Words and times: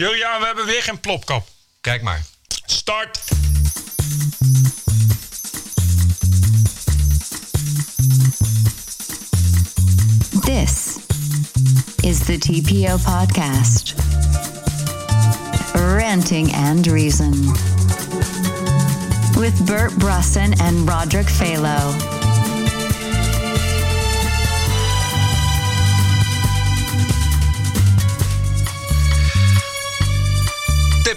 Julian, 0.00 0.40
we 0.40 0.46
hebben 0.46 0.66
weer 0.66 0.82
geen 0.82 1.00
plopkap. 1.00 1.48
Kijk 1.80 2.02
maar. 2.02 2.24
Start! 2.66 3.18
This 10.44 10.96
is 12.02 12.18
the 12.18 12.38
TPO 12.38 12.96
podcast. 12.96 13.94
Ranting 15.74 16.54
and 16.54 16.86
Reason. 16.86 17.52
With 19.38 19.64
Bert 19.64 19.98
Brusson 19.98 20.60
and 20.60 20.88
Roderick 20.88 21.28
Phalo. 21.28 22.19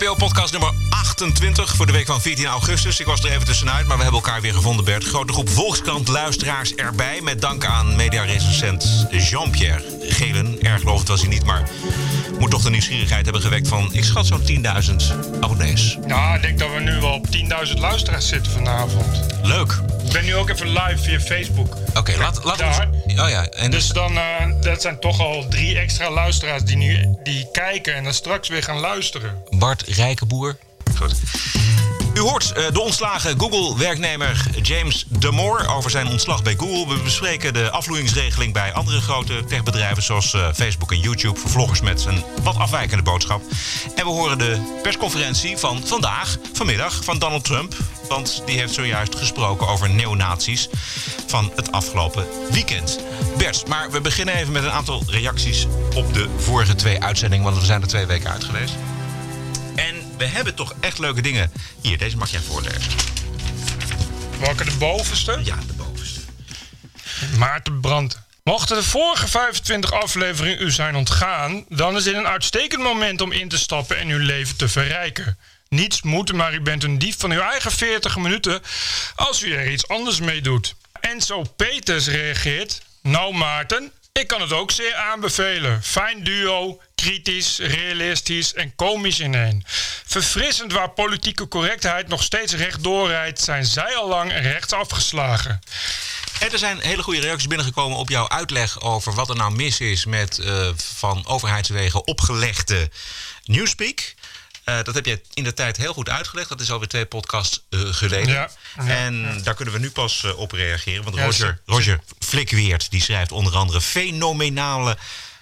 TPO-podcast 0.04 0.52
nummer 0.52 0.74
28 0.90 1.76
voor 1.76 1.86
de 1.86 1.92
week 1.92 2.06
van 2.06 2.22
14 2.22 2.46
augustus. 2.46 3.00
Ik 3.00 3.06
was 3.06 3.24
er 3.24 3.32
even 3.32 3.46
tussenuit, 3.46 3.88
maar 3.88 3.98
we 3.98 4.04
hebben 4.04 4.22
elkaar 4.22 4.42
weer 4.42 4.54
gevonden, 4.54 4.86
Bert. 4.86 5.04
Grote 5.04 5.34
groep 5.34 5.50
Volkskrant-luisteraars 5.50 6.76
erbij. 6.76 7.22
Met 7.22 7.42
dank 7.42 7.66
aan 7.66 7.96
mediarecensent 7.96 9.08
Jean-Pierre 9.12 9.84
Gelen. 10.00 10.62
Erg 10.62 10.84
lovend 10.84 11.08
was 11.08 11.20
hij 11.20 11.30
niet, 11.30 11.46
maar 11.46 11.70
moet 12.40 12.52
toch 12.52 12.62
de 12.62 12.70
nieuwsgierigheid 12.70 13.24
hebben 13.24 13.42
gewekt 13.42 13.68
van... 13.68 13.90
ik 13.94 14.04
schat 14.04 14.26
zo'n 14.26 14.42
10.000 14.48 14.96
abonnees. 15.40 15.98
Ja, 16.08 16.36
ik 16.36 16.42
denk 16.42 16.60
dat 16.60 16.74
we 16.74 16.80
nu 16.80 17.00
wel 17.00 17.14
op 17.14 17.28
10.000 17.68 17.80
luisteraars 17.80 18.28
zitten 18.28 18.52
vanavond. 18.52 19.26
Leuk. 19.44 19.82
Ik 20.14 20.20
ben 20.20 20.28
nu 20.28 20.36
ook 20.36 20.50
even 20.50 20.68
live 20.68 20.98
via 20.98 21.20
Facebook. 21.20 21.78
Oké, 21.98 22.18
laat, 22.18 22.44
laat 22.44 22.62
ons... 22.62 22.78
Oh 23.20 23.30
ja, 23.30 23.46
en 23.46 23.72
Dus 23.72 23.88
dan, 23.88 24.18
eh, 24.18 24.62
dat 24.62 24.82
zijn 24.82 25.00
toch 25.00 25.20
al 25.20 25.48
drie 25.50 25.80
extra 25.80 26.12
luisteraars 26.12 26.64
die 26.64 26.78
nu 26.78 27.16
die 27.24 27.48
kijken 27.52 27.96
en 27.96 28.04
dan 28.04 28.14
straks 28.14 28.48
weer 28.48 28.64
gaan 28.64 28.80
luisteren. 28.80 29.44
Bart 29.50 29.82
Rijkenboer. 29.82 30.58
Goed. 30.98 31.16
U 32.14 32.20
hoort 32.20 32.52
eh, 32.52 32.72
de 32.72 32.82
ontslagen 32.82 33.40
Google-werknemer 33.40 34.46
James 34.62 35.06
Damore 35.10 35.68
over 35.68 35.92
zijn 35.92 36.08
ontslag 36.08 36.44
bij 36.44 36.56
Google. 36.56 36.96
We 36.96 37.02
bespreken 37.04 37.54
de 37.54 37.70
afvloeingsregeling 37.72 38.54
bij 38.54 38.74
andere 38.74 39.02
grote 39.02 39.44
techbedrijven 39.48 40.04
zoals 40.04 40.34
eh, 40.34 40.48
Facebook 40.54 40.92
en 40.92 41.00
YouTube 41.00 41.40
voor 41.40 41.50
vloggers 41.50 41.82
met 41.82 42.06
een 42.06 42.24
wat 42.44 42.58
afwijkende 42.58 43.04
boodschap. 43.04 43.42
En 43.96 44.06
we 44.06 44.12
horen 44.12 44.38
de 44.38 44.80
persconferentie 44.82 45.58
van 45.58 45.82
vandaag, 45.86 46.38
vanmiddag, 46.54 47.04
van 47.04 47.20
Donald 47.20 47.44
Trump. 47.44 47.76
Want 48.14 48.42
die 48.46 48.60
heeft 48.60 48.74
zojuist 48.74 49.16
gesproken 49.16 49.68
over 49.68 49.90
neonazies 49.90 50.68
van 51.28 51.52
het 51.56 51.72
afgelopen 51.72 52.28
weekend. 52.52 53.00
Bert, 53.38 53.68
maar 53.68 53.92
we 53.92 54.02
beginnen 54.02 54.36
even 54.36 54.52
met 54.52 54.64
een 54.64 54.72
aantal 54.72 55.04
reacties 55.08 55.66
op 55.96 56.14
de 56.14 56.30
vorige 56.38 56.76
twee 56.76 57.04
uitzendingen, 57.04 57.46
want 57.46 57.58
we 57.58 57.66
zijn 57.66 57.82
er 57.82 57.88
twee 57.88 58.06
weken 58.06 58.32
uit 58.32 58.44
geweest. 58.44 58.74
En 59.76 59.96
we 60.18 60.26
hebben 60.26 60.56
toch 60.56 60.74
echt 60.80 61.00
leuke 61.00 61.22
dingen. 61.22 61.52
Hier, 61.82 61.98
deze 61.98 62.18
mag 62.18 62.32
jij 62.32 62.40
voorlezen. 62.40 62.92
Welke 64.40 64.64
de 64.64 64.76
bovenste? 64.78 65.40
Ja, 65.44 65.56
de 65.68 65.74
bovenste. 65.74 66.20
Maarten 67.38 67.82
Brandt. 67.82 68.22
Mochten 68.44 68.76
de 68.76 68.84
vorige 68.84 69.28
25 69.28 69.92
afleveringen 69.92 70.62
u 70.62 70.72
zijn 70.72 70.96
ontgaan, 70.96 71.66
dan 71.70 71.96
is 71.96 72.04
dit 72.04 72.16
een 72.16 72.28
uitstekend 72.28 72.84
moment 72.84 73.22
om 73.22 73.32
in 73.32 73.50
te 73.50 73.58
stappen 73.58 73.98
en 73.98 74.08
uw 74.08 74.20
leven 74.26 74.58
te 74.58 74.68
verrijken. 74.68 75.38
Niets 75.74 76.02
moet, 76.02 76.34
maar 76.34 76.54
u 76.54 76.62
bent 76.62 76.84
een 76.84 77.00
dief 77.00 77.16
van 77.20 77.32
uw 77.32 77.40
eigen 77.40 77.72
40 77.72 78.18
minuten 78.18 78.62
als 79.16 79.44
u 79.44 79.54
er 79.54 79.72
iets 79.72 79.88
anders 79.88 80.20
mee 80.20 80.42
doet. 80.42 80.76
Enzo 81.00 81.44
Peters 81.56 82.08
reageert. 82.08 82.82
Nou 83.02 83.34
Maarten, 83.34 83.92
ik 84.12 84.28
kan 84.28 84.42
het 84.42 84.52
ook 84.52 84.72
zeer 84.72 84.96
aanbevelen. 84.96 85.84
Fijn 85.84 86.24
duo, 86.24 86.82
kritisch, 86.96 87.58
realistisch 87.58 88.54
en 88.54 88.76
komisch 88.76 89.20
ineen. 89.20 89.64
Verfrissend 90.06 90.72
waar 90.72 90.90
politieke 90.90 91.48
correctheid 91.48 92.08
nog 92.08 92.24
steeds 92.24 92.54
rechtdoor 92.54 93.08
rijdt, 93.08 93.42
zijn 93.42 93.66
zij 93.66 93.96
al 93.96 94.08
lang 94.08 94.32
rechts 94.32 94.74
afgeslagen. 94.74 95.62
En 96.40 96.52
er 96.52 96.58
zijn 96.58 96.80
hele 96.80 97.04
goede 97.04 97.20
reacties 97.20 97.48
binnengekomen 97.48 97.98
op 97.98 98.10
jouw 98.10 98.30
uitleg 98.30 98.82
over 98.82 99.14
wat 99.14 99.30
er 99.30 99.36
nou 99.36 99.56
mis 99.56 99.80
is 99.80 100.06
met 100.06 100.40
eh, 100.40 100.70
van 100.76 101.28
overheidswegen 101.28 102.08
opgelegde 102.08 102.90
Newspeak. 103.46 104.16
Eh, 104.64 104.84
dat 104.84 104.96
heb 104.96 105.06
je 105.06 105.22
in 105.34 105.44
de 105.44 105.54
tijd 105.54 105.78
heel 105.78 105.94
goed 105.94 106.10
uitgelegd. 106.10 106.50
Dat 106.50 106.62
is 106.62 106.72
alweer 106.72 106.88
twee 106.88 107.06
podcasts 107.06 107.64
eh, 107.70 107.80
geleden. 107.80 108.34
Ja, 108.34 108.50
ja, 108.76 108.84
en 108.86 109.44
daar 109.44 109.54
kunnen 109.54 109.74
we 109.74 109.80
nu 109.80 109.92
pas 109.92 110.24
eh, 110.24 110.38
op 110.38 110.52
reageren. 110.52 111.04
Want 111.04 111.16
Roger, 111.16 111.62
Roger 111.66 112.00
Flikweert 112.20 112.92
die 112.92 113.02
schrijft 113.02 113.32
onder 113.32 113.56
andere 113.56 113.82
fenomenale 113.82 114.98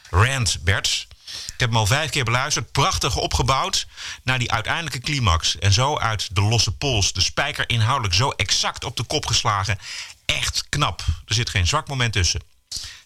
rant, 0.10 0.58
Bert. 0.64 1.08
Ik 1.54 1.60
heb 1.68 1.70
hem 1.70 1.78
al 1.78 1.86
vijf 1.86 2.10
keer 2.10 2.24
beluisterd. 2.24 2.72
Prachtig 2.72 3.16
opgebouwd 3.16 3.88
naar 4.24 4.40
die 4.40 4.52
uiteindelijke 4.52 5.00
climax. 5.00 5.58
En 5.60 5.74
zo 5.74 5.98
uit 5.98 6.36
de 6.36 6.42
losse 6.42 6.72
pols 6.72 7.14
de 7.14 7.22
spijker 7.22 7.70
inhoudelijk 7.70 8.14
zo 8.14 8.30
exact 8.30 8.84
op 8.84 8.98
de 8.98 9.04
kop 9.04 9.26
geslagen. 9.26 9.80
Echt 10.26 10.66
knap. 10.70 11.04
Er 11.26 11.34
zit 11.34 11.50
geen 11.50 11.68
zwak 11.68 11.88
moment 11.88 12.14
tussen. 12.14 12.42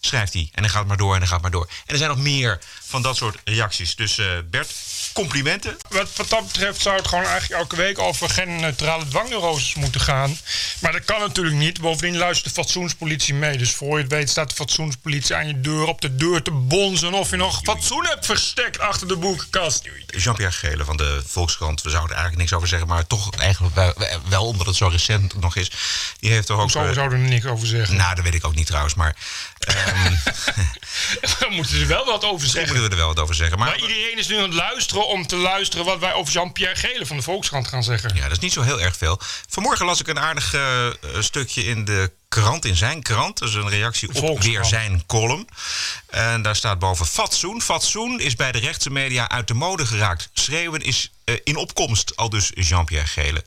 Schrijft 0.00 0.32
hij. 0.32 0.48
En 0.52 0.62
dan 0.62 0.70
gaat 0.70 0.78
het 0.78 0.88
maar 0.88 0.96
door 0.96 1.12
en 1.12 1.18
dan 1.18 1.28
gaat 1.28 1.42
het 1.42 1.52
maar 1.52 1.60
door. 1.60 1.68
En 1.86 1.92
er 1.92 1.96
zijn 1.96 2.10
nog 2.10 2.18
meer 2.18 2.58
van 2.96 3.04
dat 3.04 3.16
soort 3.16 3.38
reacties. 3.44 3.96
Dus 3.96 4.18
eh, 4.18 4.26
Bert, 4.50 4.72
complimenten. 5.12 5.76
Wat, 5.88 6.08
wat 6.16 6.28
dat 6.28 6.46
betreft 6.46 6.80
zou 6.80 6.96
het 6.96 7.08
gewoon 7.08 7.24
eigenlijk 7.24 7.60
elke 7.60 7.76
week 7.76 7.98
over 7.98 8.30
genderneutrale 8.30 9.08
dwangneuroses 9.08 9.74
moeten 9.74 10.00
gaan. 10.00 10.38
Maar 10.78 10.92
dat 10.92 11.04
kan 11.04 11.20
natuurlijk 11.20 11.56
niet. 11.56 11.80
Bovendien 11.80 12.16
luistert 12.16 12.54
de 12.54 12.62
fatsoenspolitie 12.62 13.34
mee. 13.34 13.58
Dus 13.58 13.70
voor 13.70 13.96
je 13.96 14.02
het 14.02 14.12
weet 14.12 14.30
staat 14.30 14.48
de 14.48 14.54
fatsoenspolitie 14.54 15.34
aan 15.34 15.46
je 15.46 15.60
deur 15.60 15.86
op 15.86 16.00
de 16.00 16.16
deur 16.16 16.42
te 16.42 16.50
bonzen. 16.50 17.14
Of 17.14 17.30
je 17.30 17.36
nog 17.36 17.60
fatsoen 17.62 18.06
hebt 18.06 18.26
verstekt 18.26 18.78
achter 18.78 19.08
de 19.08 19.16
boekenkast. 19.16 19.88
Jean-Pierre 20.06 20.54
Gele 20.54 20.84
van 20.84 20.96
de 20.96 21.22
Volkskrant. 21.26 21.82
We 21.82 21.90
zouden 21.90 22.10
er 22.10 22.16
eigenlijk 22.16 22.42
niks 22.42 22.56
over 22.56 22.68
zeggen. 22.68 22.88
Maar 22.88 23.06
toch 23.06 23.34
eigenlijk 23.34 23.94
wel, 24.28 24.46
omdat 24.46 24.66
het 24.66 24.76
zo 24.76 24.88
recent 24.88 25.40
nog 25.40 25.56
is. 25.56 25.70
Die 26.18 26.30
heeft 26.30 26.46
toch 26.46 26.60
ook... 26.60 26.70
Zo 26.70 26.84
eh, 26.84 26.92
zouden 26.92 27.18
we 27.18 27.24
er 27.24 27.30
niks 27.30 27.46
over 27.46 27.66
zeggen. 27.66 27.96
nou, 27.96 28.14
dat 28.14 28.24
weet 28.24 28.34
ik 28.34 28.46
ook 28.46 28.54
niet 28.54 28.66
trouwens. 28.66 28.94
Maar 28.94 29.16
ehm, 29.58 30.14
Daar 31.38 31.50
moeten 31.50 31.74
ze 31.74 31.80
er 31.80 31.86
wel 31.86 32.04
wat 32.04 32.24
over 32.24 32.46
zeggen. 32.56 32.85
We 32.88 32.94
er 32.94 33.00
wel 33.00 33.14
wat 33.14 33.22
over 33.22 33.34
zeggen. 33.34 33.58
Maar, 33.58 33.68
Maar 33.68 33.80
iedereen 33.80 34.18
is 34.18 34.28
nu 34.28 34.36
aan 34.36 34.42
het 34.42 34.54
luisteren 34.54 35.06
om 35.06 35.26
te 35.26 35.36
luisteren 35.36 35.86
wat 35.86 35.98
wij 35.98 36.12
over 36.12 36.32
Jean-Pierre 36.32 36.76
Gele 36.76 37.06
van 37.06 37.16
de 37.16 37.22
Volkskrant 37.22 37.68
gaan 37.68 37.82
zeggen. 37.82 38.14
Ja, 38.14 38.22
dat 38.22 38.32
is 38.32 38.38
niet 38.38 38.52
zo 38.52 38.62
heel 38.62 38.80
erg 38.80 38.96
veel. 38.96 39.20
Vanmorgen 39.48 39.86
las 39.86 40.00
ik 40.00 40.08
een 40.08 40.18
aardig 40.18 40.54
eh, 40.54 40.86
eh, 40.86 40.92
stukje 41.18 41.64
in 41.64 41.84
de 41.84 42.10
krant, 42.28 42.64
in 42.64 42.76
zijn 42.76 43.02
krant. 43.02 43.38
Dat 43.38 43.48
is 43.48 43.54
een 43.54 43.68
reactie 43.68 44.22
op 44.22 44.42
weer 44.42 44.64
zijn 44.64 45.06
column. 45.06 45.48
En 46.06 46.42
daar 46.42 46.56
staat 46.56 46.78
boven 46.78 47.06
fatsoen. 47.06 47.62
Fatsoen 47.62 48.20
is 48.20 48.34
bij 48.34 48.52
de 48.52 48.58
rechtse 48.58 48.90
media 48.90 49.28
uit 49.28 49.48
de 49.48 49.54
mode 49.54 49.86
geraakt. 49.86 50.28
Schreeuwen 50.32 50.80
is 50.80 51.10
eh, 51.24 51.34
in 51.44 51.56
opkomst, 51.56 52.16
al 52.16 52.30
dus 52.30 52.50
Jean-Pierre 52.54 53.06
Gele. 53.06 53.44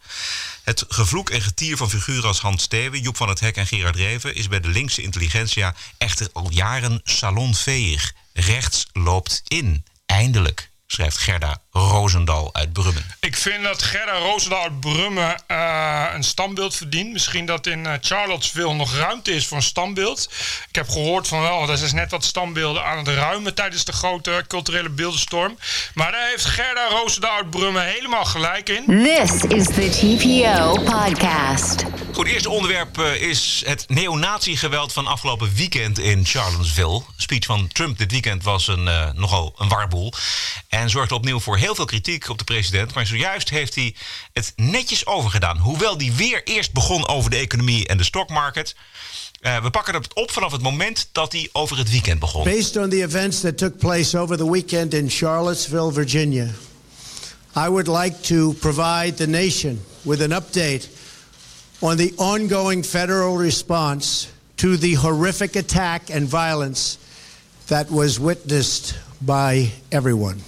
Het 0.63 0.85
gevloek 0.88 1.29
en 1.29 1.41
getier 1.41 1.77
van 1.77 1.89
figuren 1.89 2.27
als 2.27 2.39
Hans 2.39 2.63
Steven, 2.63 3.01
Joep 3.01 3.17
van 3.17 3.29
het 3.29 3.39
Hek 3.39 3.56
en 3.56 3.67
Gerard 3.67 3.95
Reven... 3.95 4.35
is 4.35 4.47
bij 4.47 4.59
de 4.59 4.67
linkse 4.67 5.01
intelligentsia 5.01 5.75
echter 5.97 6.29
al 6.33 6.47
jaren 6.51 7.01
salonveeg. 7.03 8.13
Rechts 8.39 8.88
loopt 8.94 9.41
in. 9.47 9.83
Eindelijk, 10.05 10.69
schrijft 10.88 11.17
Gerda 11.17 11.57
Roosendal 11.72 12.50
uit 12.53 12.73
Brummen. 12.73 13.05
Ik 13.19 13.35
vind 13.35 13.63
dat 13.63 13.83
Gerda 13.83 14.17
Roosendaal 14.17 14.61
uit 14.61 14.79
Brummen 14.79 15.35
eh, 15.47 16.05
een 16.13 16.23
standbeeld 16.23 16.75
verdient. 16.75 17.11
Misschien 17.11 17.45
dat 17.45 17.67
in 17.67 17.85
eh, 17.85 17.94
Charlottesville 18.01 18.73
nog 18.73 18.95
ruimte 18.95 19.31
is 19.31 19.47
voor 19.47 19.57
een 19.57 19.63
standbeeld. 19.63 20.29
Ik 20.69 20.75
heb 20.75 20.89
gehoord 20.89 21.27
van 21.27 21.41
wel, 21.41 21.66
dat 21.66 21.79
is 21.79 21.94
net 21.94 22.11
wat 22.11 22.23
standbeelden 22.23 22.83
aan 22.83 22.97
het 22.97 23.07
ruimen 23.07 23.53
tijdens 23.53 23.85
de 23.85 23.94
grote 23.94 24.44
culturele 24.47 24.89
beeldenstorm. 24.89 25.57
Maar 25.94 26.11
daar 26.11 26.29
heeft 26.29 26.45
Gerda 26.45 26.88
Roosendaal 26.89 27.38
uit 27.38 27.50
Brummen 27.50 27.83
helemaal 27.83 28.25
gelijk 28.25 28.69
in. 28.69 28.85
This 28.85 29.44
is 29.44 29.66
the 29.66 29.89
TPO 29.89 30.73
podcast. 30.83 31.85
Het 32.19 32.28
eerste 32.28 32.50
onderwerp 32.50 33.00
eh, 33.00 33.22
is 33.22 33.63
het 33.66 33.85
neonazi-geweld 33.88 34.94
van 34.94 35.07
afgelopen 35.07 35.52
weekend 35.56 36.00
in 36.00 36.25
Charlottesville. 36.25 37.00
De 37.16 37.22
speech 37.22 37.46
van 37.46 37.68
Trump 37.68 37.97
dit 37.97 38.12
weekend 38.12 38.44
was 38.44 38.68
een, 38.68 38.88
eh, 38.88 39.12
nogal 39.13 39.53
een 39.57 39.68
warboel. 39.68 40.13
En 40.68 40.90
zorgde 40.90 41.16
opnieuw 41.16 41.40
voor 41.40 41.57
heel 41.57 41.75
veel 41.75 41.85
kritiek 41.85 42.30
op 42.30 42.38
de 42.38 42.44
president. 42.44 42.94
Maar 42.94 43.06
zojuist 43.06 43.50
heeft 43.50 43.75
hij 43.75 43.95
het 44.33 44.54
netjes 44.56 45.06
overgedaan. 45.06 45.57
Hoewel 45.57 45.98
hij 45.98 46.13
weer 46.16 46.44
eerst 46.44 46.74
begon 46.74 47.07
over 47.07 47.30
de 47.30 47.38
economie 47.38 47.88
en 47.88 47.98
de 47.98 48.04
stockmarket. 48.04 48.75
Eh, 49.42 49.62
we 49.62 49.69
pakken 49.69 49.94
het 49.94 50.13
op 50.13 50.31
vanaf 50.31 50.51
het 50.51 50.62
moment 50.62 51.10
dat 51.12 51.31
hij 51.31 51.50
over 51.51 51.77
het 51.77 51.89
weekend 51.89 52.19
begon. 52.19 52.44
Based 52.44 52.77
on 52.77 52.89
the 52.89 53.04
events 53.04 53.42
that 53.42 53.57
took 53.57 53.77
place 53.77 54.18
over 54.18 54.38
the 54.38 54.51
weekend 54.51 54.94
in 54.94 55.10
Charlottesville, 55.10 55.92
Virginia, 55.92 56.48
I 57.57 57.68
would 57.68 57.88
like 57.88 58.19
to 58.21 58.54
provide 58.54 59.13
the 59.13 59.27
nation 59.27 59.86
with 60.01 60.21
an 60.21 60.31
update 60.31 60.89
on 61.81 61.98
the 61.98 62.14
ongoing 62.18 62.84
federal 62.84 63.38
response 63.38 64.31
to 64.58 64.78
the 64.78 64.94
horrific 64.96 65.56
attack 65.56 66.10
and 66.10 66.28
violence 66.28 66.98
that 67.68 67.90
was 67.90 68.20
witnessed 68.20 68.98
by 69.22 69.72
everyone. 69.92 70.40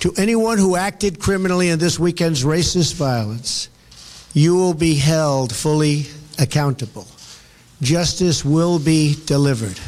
To 0.00 0.12
anyone 0.16 0.58
who 0.58 0.74
acted 0.74 1.20
criminally 1.20 1.68
in 1.68 1.78
this 1.78 1.98
weekend's 1.98 2.44
racist 2.44 2.94
violence, 2.94 3.68
you 4.32 4.54
will 4.56 4.74
be 4.74 4.94
held 4.94 5.54
fully 5.54 6.06
accountable. 6.38 7.06
Justice 7.80 8.44
will 8.44 8.78
be 8.78 9.16
delivered. 9.26 9.78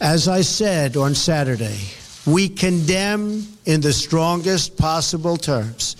As 0.00 0.28
I 0.28 0.42
said 0.42 0.96
on 0.96 1.14
Saturday, 1.14 1.78
We 2.24 2.48
condemn 2.48 3.46
in 3.64 3.80
the 3.80 3.92
strongest 3.92 4.76
possible 4.76 5.36
terms 5.36 5.96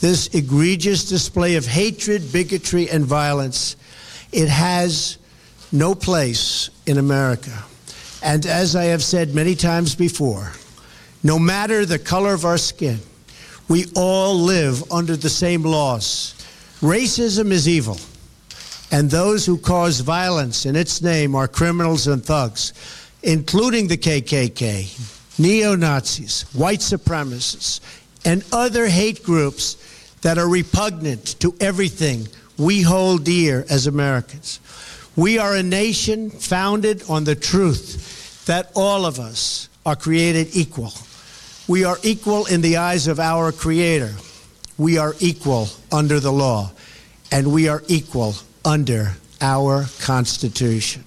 this 0.00 0.28
egregious 0.28 1.08
display 1.08 1.56
of 1.56 1.66
hatred, 1.66 2.32
bigotry, 2.32 2.88
and 2.90 3.04
violence. 3.04 3.76
It 4.32 4.48
has 4.48 5.18
no 5.72 5.94
place 5.94 6.70
in 6.86 6.98
America. 6.98 7.64
And 8.22 8.44
as 8.46 8.76
I 8.76 8.84
have 8.84 9.02
said 9.02 9.34
many 9.34 9.54
times 9.54 9.94
before, 9.94 10.52
no 11.22 11.38
matter 11.38 11.84
the 11.84 11.98
color 11.98 12.34
of 12.34 12.44
our 12.44 12.58
skin, 12.58 12.98
we 13.68 13.86
all 13.94 14.34
live 14.34 14.90
under 14.90 15.16
the 15.16 15.30
same 15.30 15.62
laws. 15.62 16.34
Racism 16.80 17.50
is 17.50 17.68
evil, 17.68 17.98
and 18.90 19.10
those 19.10 19.46
who 19.46 19.58
cause 19.58 20.00
violence 20.00 20.66
in 20.66 20.76
its 20.76 21.02
name 21.02 21.34
are 21.34 21.46
criminals 21.46 22.06
and 22.06 22.24
thugs, 22.24 22.72
including 23.22 23.86
the 23.86 23.98
KKK, 23.98 25.38
neo 25.38 25.76
Nazis, 25.76 26.42
white 26.54 26.80
supremacists, 26.80 27.80
and 28.24 28.44
other 28.52 28.86
hate 28.86 29.22
groups 29.22 29.76
that 30.22 30.38
are 30.38 30.48
repugnant 30.48 31.38
to 31.40 31.54
everything 31.60 32.28
we 32.58 32.82
hold 32.82 33.24
dear 33.24 33.64
as 33.70 33.86
Americans. 33.86 34.60
We 35.16 35.38
are 35.38 35.56
a 35.56 35.62
nation 35.62 36.30
founded 36.30 37.02
on 37.08 37.24
the 37.24 37.34
truth 37.34 38.44
that 38.46 38.70
all 38.74 39.06
of 39.06 39.18
us 39.18 39.68
are 39.84 39.96
created 39.96 40.48
equal. 40.54 40.92
We 41.68 41.84
are 41.84 41.98
equal 42.02 42.46
in 42.46 42.60
the 42.60 42.76
eyes 42.78 43.06
of 43.06 43.20
our 43.20 43.52
Creator. 43.52 44.12
We 44.76 44.98
are 44.98 45.14
equal 45.20 45.68
under 45.92 46.20
the 46.20 46.32
law. 46.32 46.72
And 47.32 47.52
we 47.52 47.68
are 47.68 47.82
equal 47.86 48.34
under 48.64 49.12
our 49.40 49.86
Constitution. 50.00 51.04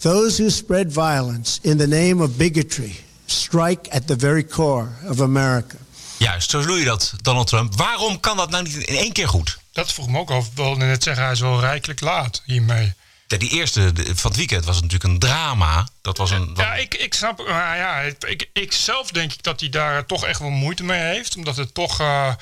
Those 0.00 0.38
who 0.38 0.50
spread 0.50 0.92
violence 0.92 1.60
in 1.64 1.78
the 1.78 1.86
name 1.86 2.20
of 2.20 2.38
bigotry 2.38 2.92
strike 3.26 3.92
at 3.94 4.06
the 4.06 4.14
very 4.14 4.44
core 4.44 4.90
of 5.04 5.20
America. 5.20 5.78
Juist, 6.24 6.50
zo 6.50 6.62
doe 6.66 6.78
je 6.78 6.84
dat, 6.84 7.14
Donald 7.22 7.46
Trump. 7.46 7.74
Waarom 7.76 8.20
kan 8.20 8.36
dat 8.36 8.50
nou 8.50 8.62
niet 8.62 8.74
in 8.76 8.96
één 8.96 9.12
keer 9.12 9.28
goed? 9.28 9.58
Dat 9.72 9.92
vroeg 9.92 10.08
me 10.08 10.18
ook 10.18 10.30
af. 10.30 10.46
Ik 10.46 10.52
wilde 10.54 10.84
net 10.84 11.02
zeggen, 11.02 11.22
hij 11.24 11.32
is 11.32 11.40
wel 11.40 11.60
rijkelijk 11.60 12.00
laat 12.00 12.42
hiermee. 12.44 12.92
Ja, 13.26 13.36
die 13.36 13.50
eerste 13.50 13.92
van 14.14 14.30
het 14.30 14.36
weekend 14.36 14.64
was 14.64 14.74
het 14.76 14.84
natuurlijk 14.84 15.12
een 15.12 15.18
drama. 15.18 15.86
Dat 16.02 16.18
was 16.18 16.30
een. 16.30 16.52
Ja, 16.56 16.74
ik, 16.74 16.94
ik 16.94 17.14
snap. 17.14 17.46
Maar 17.48 17.76
ja, 17.76 18.00
ik, 18.00 18.48
ik 18.52 18.72
zelf 18.72 19.10
denk 19.10 19.32
ik 19.32 19.42
dat 19.42 19.60
hij 19.60 19.68
daar 19.68 20.06
toch 20.06 20.24
echt 20.24 20.38
wel 20.40 20.50
moeite 20.50 20.84
mee 20.84 21.00
heeft. 21.00 21.36
Omdat 21.36 21.56
het 21.56 21.74
toch. 21.74 22.00
eh, 22.00 22.32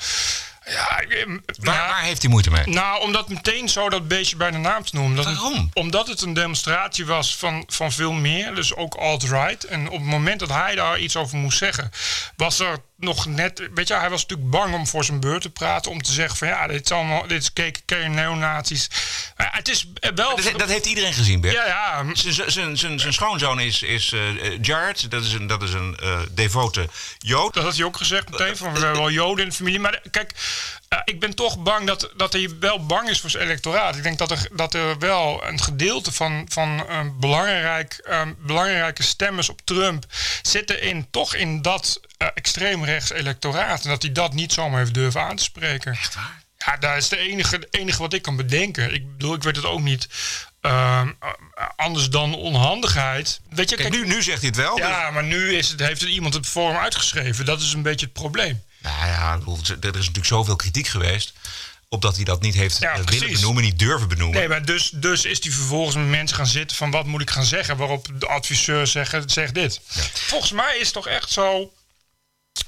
ja, 0.65 0.99
ik- 0.99 1.27
waar, 1.59 1.87
waar 1.87 2.03
heeft 2.03 2.21
hij 2.21 2.31
moeite 2.31 2.49
mee? 2.51 2.67
Nou, 2.67 3.01
om 3.01 3.11
dat 3.11 3.29
meteen 3.29 3.69
zo 3.69 3.89
dat 3.89 4.07
beestje 4.07 4.35
bij 4.35 4.51
de 4.51 4.57
naam 4.57 4.83
te 4.85 4.95
noemen. 4.95 5.17
Het- 5.17 5.25
Waarom? 5.25 5.69
omdat 5.73 6.07
het 6.07 6.21
een 6.21 6.33
demonstratie 6.33 7.05
was 7.05 7.35
van, 7.35 7.63
van 7.67 7.91
veel 7.91 8.11
meer, 8.11 8.55
dus 8.55 8.75
ook 8.75 8.95
alt-right. 8.95 9.63
En 9.63 9.85
op 9.89 9.99
het 9.99 10.07
moment 10.09 10.39
dat 10.39 10.49
hij 10.49 10.75
daar 10.75 10.99
iets 10.99 11.15
over 11.15 11.37
moest 11.37 11.57
zeggen, 11.57 11.91
was 12.37 12.59
er 12.59 12.77
nog 13.03 13.25
net... 13.25 13.69
Weet 13.73 13.87
je, 13.87 13.93
hij 13.93 14.09
was 14.09 14.21
natuurlijk 14.21 14.49
bang 14.49 14.73
om 14.73 14.87
voor 14.87 15.03
zijn 15.03 15.19
beurt 15.19 15.41
te 15.41 15.49
praten. 15.49 15.91
Om 15.91 16.01
te 16.01 16.11
zeggen 16.11 16.37
van 16.37 16.47
ja, 16.47 16.67
dit 16.67 16.85
is 16.85 16.91
allemaal, 16.91 17.27
dit 17.27 17.41
is 17.41 17.53
KKK 17.53 18.07
neonazies. 18.07 18.89
Het 19.35 19.69
is 19.69 19.87
wel... 20.15 20.35
Dat, 20.35 20.51
dat 20.59 20.69
heeft 20.69 20.85
iedereen 20.85 21.13
gezien, 21.13 21.41
Bert. 21.41 21.53
ja, 21.53 21.65
ja, 21.65 22.05
Zijn- 22.13 22.51
Zijn 22.51 22.77
zijn- 22.77 22.99
zijn 22.99 23.13
schoonzoon 23.13 23.59
is, 23.59 23.81
is 23.81 24.11
eh, 24.11 24.19
Jared. 24.61 25.11
Dat 25.11 25.23
is 25.23 25.33
een, 25.33 25.47
dat 25.47 25.63
is 25.63 25.73
een 25.73 25.97
eh, 26.01 26.19
devote 26.31 26.89
Jood. 27.17 27.53
Dat 27.53 27.63
had 27.63 27.75
hij 27.75 27.85
ook 27.85 27.97
gezegd 27.97 28.29
meteen. 28.29 28.57
Van, 28.57 28.73
we 28.73 28.79
hebben 28.79 28.97
wel 28.99 29.11
Joden 29.11 29.43
in 29.43 29.49
de 29.49 29.55
familie. 29.55 29.79
Maar 29.79 30.01
kijk, 30.11 30.31
eh, 30.31 30.37
ik 31.03 31.19
ben 31.19 31.35
toch 31.35 31.59
bang 31.63 31.87
dat, 31.87 32.09
dat 32.15 32.33
hij 32.33 32.49
wel 32.59 32.85
bang 32.85 33.09
is 33.09 33.19
voor 33.21 33.29
zijn 33.29 33.43
electoraat. 33.43 33.95
Ik 33.95 34.03
denk 34.03 34.17
dat 34.17 34.31
er, 34.31 34.47
dat 34.51 34.73
er 34.73 34.99
wel 34.99 35.43
een 35.45 35.59
gedeelte 35.59 36.11
van, 36.11 36.45
van 36.49 36.87
eh, 36.87 36.99
belangrijk, 37.19 37.93
eh, 37.93 38.21
belangrijke 38.37 39.03
stemmers 39.03 39.49
op 39.49 39.61
Trump 39.63 40.05
zitten 40.41 40.81
in, 40.81 41.07
toch 41.11 41.35
in 41.35 41.61
dat 41.61 41.99
eh, 42.17 42.27
extreemrechts 42.33 43.11
electoraat. 43.11 43.83
En 43.83 43.89
dat 43.89 44.01
hij 44.01 44.11
dat 44.11 44.33
niet 44.33 44.53
zomaar 44.53 44.79
heeft 44.79 44.93
durven 44.93 45.21
aan 45.21 45.35
te 45.35 45.43
spreken. 45.43 45.91
Echt 45.91 46.15
waar? 46.15 46.41
Ja, 46.65 46.77
dat 46.77 46.97
is 46.97 47.09
de 47.09 47.17
enige, 47.17 47.55
het 47.55 47.67
enige 47.71 48.01
wat 48.01 48.13
ik 48.13 48.21
kan 48.21 48.35
bedenken. 48.35 48.93
Ik 48.93 49.11
bedoel, 49.11 49.33
ik 49.33 49.43
weet 49.43 49.55
het 49.55 49.65
ook 49.65 49.81
niet 49.81 50.07
ehm, 50.61 51.11
eh, 51.19 51.29
anders 51.75 52.09
dan 52.09 52.35
onhandigheid. 52.35 53.39
Weet 53.49 53.69
je, 53.69 53.75
Kijk, 53.75 53.89
nu, 53.89 54.05
nu 54.07 54.23
zegt 54.23 54.39
hij 54.39 54.47
het 54.47 54.57
wel. 54.57 54.75
dus- 54.75 54.85
ja, 54.85 55.11
maar 55.11 55.23
nu 55.23 55.55
is 55.55 55.69
het, 55.69 55.79
heeft 55.79 56.01
het 56.01 56.09
iemand 56.09 56.33
het 56.33 56.47
voor 56.47 56.69
hem 56.69 56.79
uitgeschreven. 56.79 57.45
Dat 57.45 57.61
is 57.61 57.73
een 57.73 57.81
beetje 57.81 58.05
het 58.05 58.13
probleem. 58.13 58.63
Nou 58.83 59.07
ja, 59.07 59.39
er 59.67 59.87
is 59.87 59.93
natuurlijk 59.93 60.25
zoveel 60.25 60.55
kritiek 60.55 60.87
geweest. 60.87 61.33
op 61.89 62.01
dat 62.01 62.15
hij 62.15 62.23
dat 62.23 62.41
niet 62.41 62.53
heeft 62.55 62.77
Ja, 62.79 62.89
eh, 62.89 62.93
willen 62.93 63.05
precies. 63.19 63.39
benoemen, 63.39 63.63
niet 63.63 63.79
durven 63.79 64.07
benoemen. 64.07 64.39
Nee, 64.39 64.47
maar 64.47 64.65
dus, 64.65 64.89
dus 64.89 65.25
is 65.25 65.43
hij 65.43 65.51
vervolgens 65.51 65.95
met 65.95 66.07
mensen 66.07 66.37
gaan 66.37 66.47
zitten 66.47 66.77
van 66.77 66.91
wat 66.91 67.05
moet 67.05 67.21
ik 67.21 67.29
gaan 67.29 67.45
zeggen? 67.45 67.77
Waarop 67.77 68.07
de 68.19 68.27
adviseur 68.27 68.87
zegt, 68.87 69.31
zeg 69.31 69.51
dit. 69.51 69.79
Volgens 70.13 70.51
mij 70.51 70.75
is 70.77 70.85
het 70.85 70.93
toch 70.93 71.07
echt 71.07 71.29
zo 71.31 71.73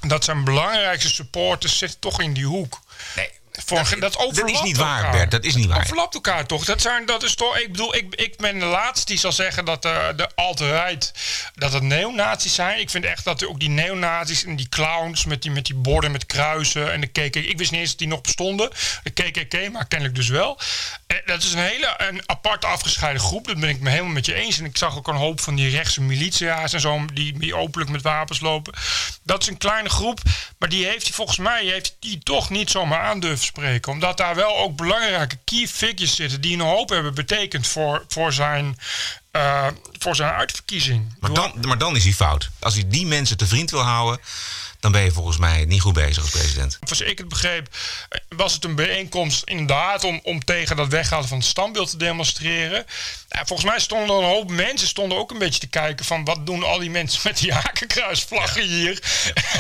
dat 0.08 0.24
zijn 0.24 0.44
belangrijkste 0.44 1.10
supporters 1.10 1.78
zitten 1.78 2.00
toch 2.00 2.22
in 2.22 2.34
die 2.34 2.46
hoek. 2.46 2.80
Nee, 3.16 3.30
Voor, 3.66 3.78
dat, 4.00 4.14
dat, 4.14 4.50
is 4.50 4.62
niet 4.62 4.78
waar, 4.78 4.98
elkaar. 4.98 5.12
Bert. 5.12 5.32
Dat 5.32 5.44
is 5.44 5.56
niet 5.56 5.66
waar. 5.66 5.82
overlapt 5.82 6.14
elkaar 6.14 6.46
toch? 6.46 6.66
Dat, 6.66 6.82
zijn, 6.82 7.06
dat 7.06 7.24
is 7.24 7.36
toch. 7.36 7.58
Ik 7.58 7.72
bedoel, 7.72 7.96
ik, 7.96 8.16
ik 8.16 8.38
ben 8.38 8.60
de 8.60 8.66
laatste 8.66 9.06
die 9.06 9.18
zal 9.18 9.32
zeggen 9.32 9.66
dat 9.66 9.82
de, 9.82 10.14
de 10.16 10.30
alt-right. 10.36 11.14
dat 11.56 11.74
het 11.74 11.84
neonazies 11.84 12.54
zijn. 12.54 12.80
Ik 12.80 12.90
vind 12.90 13.06
echt 13.06 13.24
dat 13.24 13.46
ook 13.46 13.60
die 13.60 13.70
neonazies 13.70 14.44
en 14.44 14.56
die 14.56 14.70
clowns. 14.70 15.26
met 15.26 15.42
die, 15.42 15.52
met 15.52 15.66
die 15.66 15.76
borden 15.76 16.12
met 16.12 16.26
kruisen 16.26 16.92
en 16.92 17.02
de 17.02 17.08
KKK. 17.08 17.36
Ik 17.36 17.58
wist 17.58 17.72
niet 17.72 17.80
eens 17.80 17.90
dat 17.90 18.00
die 18.00 18.08
nog 18.08 18.22
bestonden. 18.22 18.70
De 19.04 19.10
KKK, 19.10 19.72
maar 19.72 19.88
kennelijk 19.88 20.18
dus 20.18 20.28
wel. 20.28 20.60
En 21.08 21.22
dat 21.26 21.44
is 21.44 21.54
een 21.54 21.60
hele 21.60 21.94
een 21.98 22.22
apart 22.26 22.66
afgescheiden 22.66 23.22
groep. 23.22 23.48
Dat 23.48 23.60
ben 23.60 23.70
ik 23.70 23.80
me 23.80 23.90
helemaal 23.90 24.12
met 24.12 24.26
je 24.26 24.34
eens. 24.34 24.60
En 24.60 24.66
ik 24.66 24.78
zag 24.78 24.98
ook 24.98 25.08
een 25.08 25.16
hoop 25.16 25.42
van 25.42 25.56
die 25.56 25.70
rechtse 25.70 26.02
militia's 26.02 26.74
en 26.74 26.80
zo. 26.80 27.06
die, 27.14 27.40
die 27.40 27.56
openlijk 27.56 27.92
met 27.92 28.02
wapens 28.02 28.40
lopen. 28.40 28.74
Dat 29.24 29.42
is 29.42 29.48
een 29.48 29.58
kleine 29.58 29.90
groep. 29.90 30.20
Maar 30.58 30.70
die 30.70 30.86
heeft 30.86 31.10
volgens 31.10 31.38
mij 31.38 31.66
heeft 31.66 31.96
die 32.00 32.20
toch 32.24 32.50
niet 32.50 32.70
zomaar 32.70 33.00
aan 33.00 33.20
durven 33.46 33.64
spreken. 33.64 33.92
Omdat 33.92 34.18
daar 34.18 34.36
wel 34.36 34.58
ook 34.58 34.76
belangrijke 34.76 35.38
key 35.44 35.68
figures 35.68 36.16
zitten. 36.16 36.42
die 36.42 36.54
een 36.54 36.60
hoop 36.60 36.90
hebben 36.90 37.14
betekend 37.14 37.68
voor, 37.68 38.06
voor, 38.08 38.34
zijn, 38.34 38.78
eh, 39.32 39.68
voor 40.00 40.16
zijn 40.16 40.34
uitverkiezing. 40.34 41.16
Maar 41.20 41.34
dan, 41.34 41.54
maar 41.62 41.78
dan 41.78 41.96
is 41.96 42.04
hij 42.04 42.14
fout. 42.14 42.50
Als 42.60 42.74
hij 42.74 42.84
die 42.88 43.06
mensen 43.06 43.38
te 43.38 43.48
vriend 43.48 43.72
wil 43.72 43.82
houden, 43.82 44.20
dan 44.86 44.94
ben 44.94 45.04
je 45.04 45.12
volgens 45.12 45.38
mij 45.38 45.66
niet 45.66 45.82
goed 45.82 45.94
bezig 45.94 46.24
als 46.24 46.32
president. 46.32 46.80
Zoals 46.84 47.02
ik 47.02 47.18
het 47.18 47.28
begreep, 47.28 47.68
was 48.30 48.54
het 48.54 48.64
een 48.64 48.76
bijeenkomst 48.76 49.44
inderdaad 49.44 50.04
om, 50.04 50.20
om 50.24 50.44
tegen 50.44 50.76
dat 50.76 50.88
weghalen 50.88 51.28
van 51.28 51.38
het 51.38 51.48
standbeeld 51.48 51.90
te 51.90 51.98
demonstreren. 51.98 52.86
Ja, 53.30 53.46
volgens 53.46 53.70
mij 53.70 53.80
stonden 53.80 54.16
er 54.16 54.24
een 54.24 54.30
hoop 54.30 54.52
mensen 54.52 54.88
stonden 54.88 55.18
ook 55.18 55.32
een 55.32 55.38
beetje 55.38 55.60
te 55.60 55.68
kijken 55.68 56.06
van 56.06 56.24
wat 56.24 56.46
doen 56.46 56.64
al 56.64 56.80
die 56.80 56.90
mensen 56.90 57.22
met 57.24 57.38
die 57.38 57.54
hakenkruisvlaggen 57.54 58.64
hier? 58.64 59.00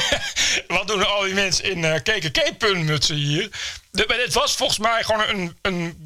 wat 0.67 0.87
doen 0.87 1.07
al 1.07 1.21
die 1.21 1.33
mensen 1.33 1.63
in 1.63 1.77
uh, 1.77 1.93
KKK-puntmutsen 1.95 3.15
hier? 3.15 3.49
De, 3.95 4.21
het 4.23 4.33
was 4.33 4.55
volgens 4.55 4.79
mij 4.79 5.03
gewoon 5.03 5.27
een, 5.27 5.57
een 5.61 6.05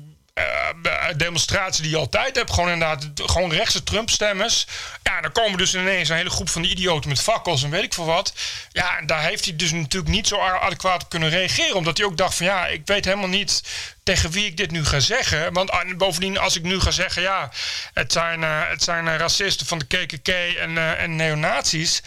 eh, 0.84 1.16
demonstratie 1.16 1.82
die 1.82 1.92
je 1.92 1.98
altijd 1.98 2.36
hebt. 2.36 2.54
Gewoon 2.54 2.70
inderdaad, 2.70 3.08
gewoon 3.16 3.52
rechtse 3.52 3.84
Trump-stemmers. 3.84 4.68
Ja, 5.04 5.22
dan 5.22 5.32
komen 5.32 5.58
dus 5.58 5.76
ineens 5.76 6.10
een 6.10 6.16
hele 6.16 6.30
groep 6.30 6.50
van 6.50 6.62
die 6.62 6.72
idioten 6.72 7.10
met 7.10 7.22
fakkels 7.22 7.64
en 7.64 7.70
weet 7.70 7.84
ik 7.84 7.94
veel 7.94 8.06
wat. 8.06 8.34
Ja, 8.72 9.02
daar 9.02 9.24
heeft 9.24 9.46
hij 9.46 9.56
dus 9.56 9.72
natuurlijk 9.72 10.12
niet 10.12 10.28
zo 10.28 10.40
adequaat 10.40 11.04
op 11.04 11.10
kunnen 11.10 11.30
reageren. 11.30 11.76
Omdat 11.76 11.98
hij 11.98 12.06
ook 12.06 12.18
dacht 12.18 12.36
van 12.36 12.46
ja, 12.46 12.68
ik 12.68 12.82
weet 12.86 13.06
helemaal 13.06 13.28
niet 13.28 13.64
tegen 14.04 14.32
wie 14.32 14.46
ik 14.46 14.58
dit 14.58 14.72
nu 14.72 14.86
ga 14.86 15.00
zeggen. 15.00 15.54
Want 15.54 15.72
ah, 15.72 15.98
bovendien, 15.98 16.38
als 16.38 16.56
ik 16.56 16.64
nu 16.64 16.80
ga 16.80 16.92
zeggen, 16.92 17.22
ja, 17.22 17.52
het 17.94 18.12
zijn, 18.12 18.42
uh, 18.42 18.70
het 18.70 18.84
zijn 18.84 19.06
uh, 19.06 19.16
racisten 19.16 19.66
van 19.68 19.80
de 19.80 19.86
KKK 19.86 20.28
en, 20.28 20.98
en 20.98 21.16
neonazies. 21.16 22.02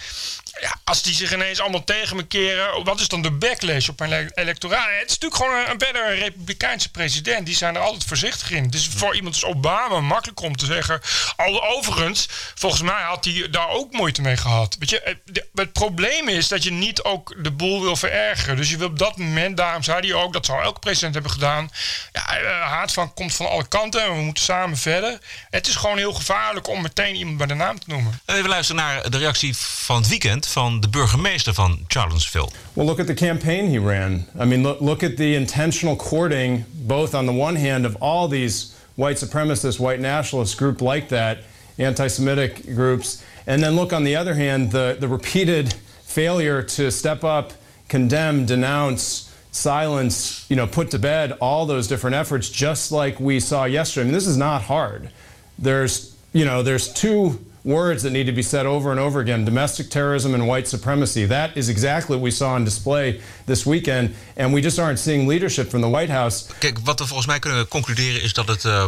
Ja, 0.61 0.77
als 0.85 1.03
die 1.03 1.15
zich 1.15 1.33
ineens 1.33 1.61
allemaal 1.61 1.85
tegen 1.85 2.17
me 2.17 2.27
keren, 2.27 2.85
wat 2.85 3.01
is 3.01 3.09
dan 3.09 3.23
de 3.23 3.31
backlash 3.31 3.89
op 3.89 3.99
mijn 3.99 4.31
electoraat? 4.35 4.87
Het 5.01 5.11
is 5.11 5.19
natuurlijk 5.19 5.43
gewoon 5.43 5.71
een, 5.71 5.79
verder 5.79 6.11
een 6.11 6.19
republikeinse 6.19 6.91
president. 6.91 7.47
Die 7.47 7.55
zijn 7.55 7.75
er 7.75 7.81
altijd 7.81 8.05
voorzichtig 8.05 8.51
in. 8.51 8.71
Dus 8.71 8.89
voor 8.89 9.15
iemand 9.15 9.35
als 9.35 9.45
Obama 9.45 10.01
makkelijk 10.01 10.41
om 10.41 10.57
te 10.57 10.67
zeggen. 10.67 11.01
Al 11.37 11.67
overigens, 11.77 12.29
volgens 12.55 12.83
mij 12.83 13.03
had 13.03 13.25
hij 13.25 13.49
daar 13.51 13.69
ook 13.69 13.93
moeite 13.93 14.21
mee 14.21 14.37
gehad. 14.37 14.77
Weet 14.79 14.91
je, 14.91 15.01
het, 15.05 15.47
het 15.55 15.73
probleem 15.73 16.29
is 16.29 16.49
dat 16.49 16.63
je 16.63 16.73
niet 16.73 17.03
ook 17.03 17.35
de 17.43 17.51
boel 17.51 17.83
wil 17.83 17.97
verergeren. 17.97 18.57
Dus 18.57 18.71
je 18.71 18.77
wil 18.77 18.89
op 18.89 18.99
dat 18.99 19.17
moment, 19.17 19.57
daarom 19.57 19.83
zei 19.83 20.07
hij 20.07 20.23
ook, 20.23 20.33
dat 20.33 20.47
zou 20.47 20.63
elke 20.63 20.81
president 20.81 21.15
hebben 21.15 21.33
gedaan. 21.33 21.71
Ja, 22.13 22.23
haat 22.61 22.93
van 22.93 23.15
komt 23.15 23.35
van 23.35 23.49
alle 23.49 23.69
kanten 23.69 24.03
en 24.03 24.17
we 24.17 24.23
moeten 24.23 24.45
samen 24.45 24.79
verder. 24.79 25.19
Het 25.51 25.67
is 25.67 25.77
gewoon 25.77 25.99
heel 25.99 26.13
gevaarlijk 26.13 26.69
om 26.69 26.83
meteen 26.83 27.15
iemand 27.15 27.37
bij 27.37 27.47
de 27.47 27.55
naam 27.55 27.79
te 27.79 27.87
noemen. 27.89 28.21
Even 28.27 28.49
luisteren 28.49 28.83
naar 28.83 29.11
de 29.11 29.19
reactie 29.19 29.57
van 29.57 29.97
het 29.97 30.09
weekend 30.09 30.42
van 30.47 30.81
de 30.81 30.89
burgemeester 30.89 31.55
van 31.55 31.79
Charlottesville. 31.89 32.49
Well, 32.75 32.87
look 32.87 32.99
at 32.99 33.07
the 33.07 33.15
campaign 33.15 33.69
he 33.71 33.79
ran. 33.79 34.27
I 34.41 34.45
mean, 34.45 34.63
look, 34.63 34.81
look 34.81 35.03
at 35.03 35.17
the 35.17 35.35
intentional 35.35 35.97
courting, 35.97 36.65
both 36.87 37.15
on 37.15 37.27
the 37.27 37.33
one 37.33 37.57
hand 37.57 37.87
of 37.87 37.97
all 38.01 38.29
these 38.29 38.75
white 38.95 39.17
supremacist, 39.17 39.79
white 39.79 40.01
nationalist 40.01 40.57
group 40.59 40.81
like 40.81 41.09
that, 41.09 41.39
anti-Semitic 41.79 42.75
groups, 42.75 43.23
and 43.47 43.63
then 43.63 43.75
look 43.75 43.93
on 43.93 44.05
the 44.05 44.17
other 44.17 44.35
hand, 44.35 44.71
the, 44.71 44.97
the 45.01 45.09
repeated 45.09 45.75
failure 46.05 46.63
to 46.63 46.91
step 46.91 47.25
up, 47.25 47.53
condemn, 47.89 48.47
denounce, 48.47 49.33
silence, 49.51 50.47
you 50.49 50.57
know, 50.57 50.67
put 50.67 50.91
to 50.91 50.99
bed 50.99 51.33
all 51.41 51.67
those 51.67 51.89
different 51.89 52.17
efforts, 52.17 52.49
just 52.49 52.93
like 52.93 53.21
we 53.21 53.41
saw 53.41 53.65
yesterday. 53.65 54.03
I 54.03 54.05
mean, 54.05 54.15
this 54.15 54.27
is 54.27 54.37
not 54.37 54.63
hard. 54.63 55.11
There's, 55.59 56.17
you 56.33 56.45
know, 56.45 56.63
there's 56.63 56.93
two 56.93 57.39
words 57.63 58.03
that 58.03 58.13
need 58.13 58.27
to 58.27 58.33
be 58.33 58.43
said 58.43 58.67
over 58.67 58.91
and 58.91 59.01
over 59.01 59.21
again 59.21 59.45
domestic 59.45 59.89
terrorism 59.89 60.35
and 60.35 60.47
white 60.47 60.69
supremacy. 60.69 61.27
That 61.27 61.51
is 61.55 61.69
exactly 61.69 62.17
what 62.17 62.25
we 62.25 62.31
saw 62.31 62.55
on 62.55 62.65
display 62.65 63.21
this 63.45 63.65
weekend. 63.65 64.15
And 64.37 64.53
we 64.53 64.61
just 64.61 64.79
aren't 64.79 64.99
seeing 64.99 65.29
leadership 65.29 65.69
from 65.69 65.81
the 65.81 65.89
White 65.89 66.13
House. 66.13 66.47
Kijk, 66.59 66.79
wat 66.85 66.99
we 66.99 67.07
volgens 67.07 67.27
mij 67.27 67.39
kunnen 67.39 67.69
concluderen 67.69 68.23
is 68.23 68.33
dat 68.33 68.49
het, 68.49 68.65
uh, 68.65 68.85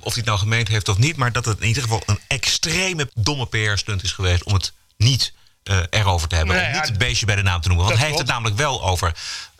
of 0.00 0.12
hij 0.12 0.12
het 0.14 0.24
nou 0.24 0.38
gemeend 0.38 0.68
heeft 0.68 0.88
of 0.88 0.98
niet, 0.98 1.16
maar 1.16 1.32
dat 1.32 1.44
het 1.44 1.60
in 1.60 1.66
ieder 1.66 1.82
geval 1.82 2.02
een 2.06 2.18
extreme 2.26 3.10
domme 3.14 3.46
PR-stunt 3.46 4.02
is 4.02 4.12
geweest 4.12 4.44
om 4.44 4.52
het 4.52 4.72
niet 4.96 5.32
uh, 5.64 5.78
erover 5.90 6.28
te 6.28 6.36
hebben. 6.36 6.56
Nee, 6.56 6.66
om 6.66 6.72
niet 6.72 6.88
het 6.88 6.98
beestje 6.98 7.26
bij 7.26 7.36
de 7.36 7.42
naam 7.42 7.60
te 7.60 7.68
noemen. 7.68 7.86
Want 7.86 7.98
hij 7.98 8.06
heeft 8.06 8.18
het 8.18 8.28
namelijk 8.28 8.56
wel 8.56 8.84
over 8.84 9.12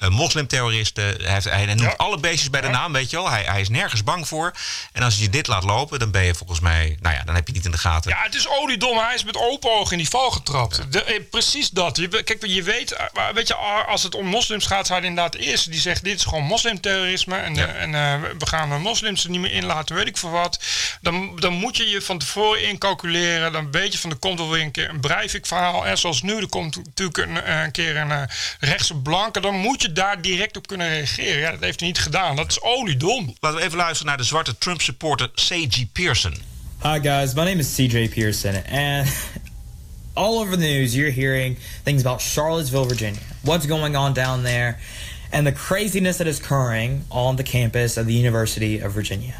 moslimterroristen. 0.08 1.04
Hij, 1.04 1.32
heeft, 1.32 1.44
hij 1.44 1.66
noemt 1.66 1.80
ja. 1.80 1.94
alle 1.96 2.18
beestjes 2.18 2.50
bij 2.50 2.60
de 2.60 2.68
naam, 2.68 2.92
weet 2.92 3.10
je 3.10 3.16
wel. 3.16 3.30
Hij, 3.30 3.42
hij 3.42 3.60
is 3.60 3.68
nergens 3.68 4.04
bang 4.04 4.28
voor. 4.28 4.52
En 4.92 5.02
als 5.02 5.18
je 5.18 5.28
dit 5.28 5.46
laat 5.46 5.64
lopen, 5.64 5.98
dan 5.98 6.10
ben 6.10 6.24
je 6.24 6.34
volgens 6.34 6.60
mij... 6.60 6.96
Nou 7.00 7.14
ja, 7.14 7.22
dan 7.24 7.34
heb 7.34 7.46
je 7.46 7.52
niet 7.52 7.64
in 7.64 7.70
de 7.70 7.78
gaten. 7.78 8.10
Ja, 8.10 8.22
het 8.22 8.34
is 8.34 8.48
oliedom. 8.48 8.98
Hij 8.98 9.14
is 9.14 9.24
met 9.24 9.36
open 9.36 9.72
ogen 9.72 9.92
in 9.92 9.98
die 9.98 10.08
val 10.08 10.30
getrapt. 10.30 10.76
Ja. 10.76 10.84
De, 10.90 11.04
eh, 11.04 11.20
precies 11.30 11.70
dat. 11.70 11.96
Je, 11.96 12.08
kijk, 12.08 12.46
je 12.46 12.62
weet, 12.62 12.96
weet 13.34 13.48
je, 13.48 13.54
als 13.54 14.02
het 14.02 14.14
om 14.14 14.26
moslims 14.26 14.66
gaat... 14.66 14.86
zijn 14.86 15.04
inderdaad 15.04 15.32
de 15.32 15.38
eerste 15.38 15.70
die 15.70 15.80
zegt... 15.80 16.04
dit 16.04 16.18
is 16.18 16.24
gewoon 16.24 16.44
moslimterrorisme. 16.44 17.36
En, 17.36 17.54
ja. 17.54 17.66
en 17.66 17.92
uh, 17.92 18.30
we 18.38 18.46
gaan 18.46 18.68
de 18.68 18.76
moslims 18.76 19.24
er 19.24 19.30
niet 19.30 19.40
meer 19.40 19.52
in 19.52 19.64
laten, 19.64 19.94
weet 19.96 20.06
ik 20.06 20.16
voor 20.16 20.30
wat. 20.30 20.60
Dan, 21.00 21.36
dan 21.36 21.52
moet 21.52 21.76
je 21.76 21.88
je 21.88 22.02
van 22.02 22.18
tevoren 22.18 22.68
incalculeren. 22.68 23.52
Dan 23.52 23.70
weet 23.70 23.92
je 23.92 23.98
van, 23.98 24.10
er 24.10 24.16
komt 24.16 24.38
wel 24.38 24.50
weer 24.50 24.62
een 24.62 24.70
keer 24.70 24.88
een 24.88 25.00
Breivik-verhaal. 25.00 25.86
En 25.86 25.98
zoals 25.98 26.22
nu, 26.22 26.36
er 26.36 26.48
komt 26.48 26.76
natuurlijk 26.76 27.18
een, 27.18 27.50
een 27.50 27.70
keer 27.70 27.96
een 27.96 28.28
rechtse 28.60 28.94
blanke. 28.94 29.40
Dan 29.40 29.54
moet 29.54 29.82
je 29.82 29.92
daar 29.94 30.20
direct 30.20 30.56
op 30.56 30.66
kunnen 30.66 30.88
reageren. 30.88 31.38
Ja, 31.38 31.50
dat 31.50 31.60
heeft 31.60 31.80
hij 31.80 31.88
niet 31.88 31.98
gedaan. 31.98 32.36
Dat 32.36 32.50
is 32.50 32.62
oliedom. 32.62 33.34
Laten 33.40 33.58
we 33.58 33.64
even 33.64 33.76
luisteren 33.76 34.06
naar 34.06 34.16
de 34.16 34.22
zwarte 34.24 34.58
Trump-supporter 34.58 35.30
C.G. 35.30 35.92
Pearson. 35.92 36.34
Hi 36.82 37.00
guys, 37.02 37.34
my 37.34 37.44
name 37.44 37.58
is 37.58 37.74
C.J. 37.74 38.08
Pearson 38.08 38.54
and 38.70 39.08
all 40.14 40.38
over 40.38 40.58
the 40.58 40.64
news 40.64 40.94
you're 40.94 41.12
hearing 41.12 41.58
things 41.82 42.00
about 42.00 42.20
Charlottesville, 42.20 42.84
Virginia. 42.84 43.20
What's 43.40 43.66
going 43.66 43.96
on 43.96 44.12
down 44.12 44.42
there 44.42 44.78
and 45.32 45.46
the 45.46 45.52
craziness 45.52 46.18
that 46.18 46.26
is 46.26 46.38
occurring 46.38 47.04
on 47.10 47.36
the 47.36 47.42
campus 47.42 47.96
of 47.96 48.06
the 48.06 48.12
University 48.12 48.78
of 48.80 48.92
Virginia. 48.92 49.34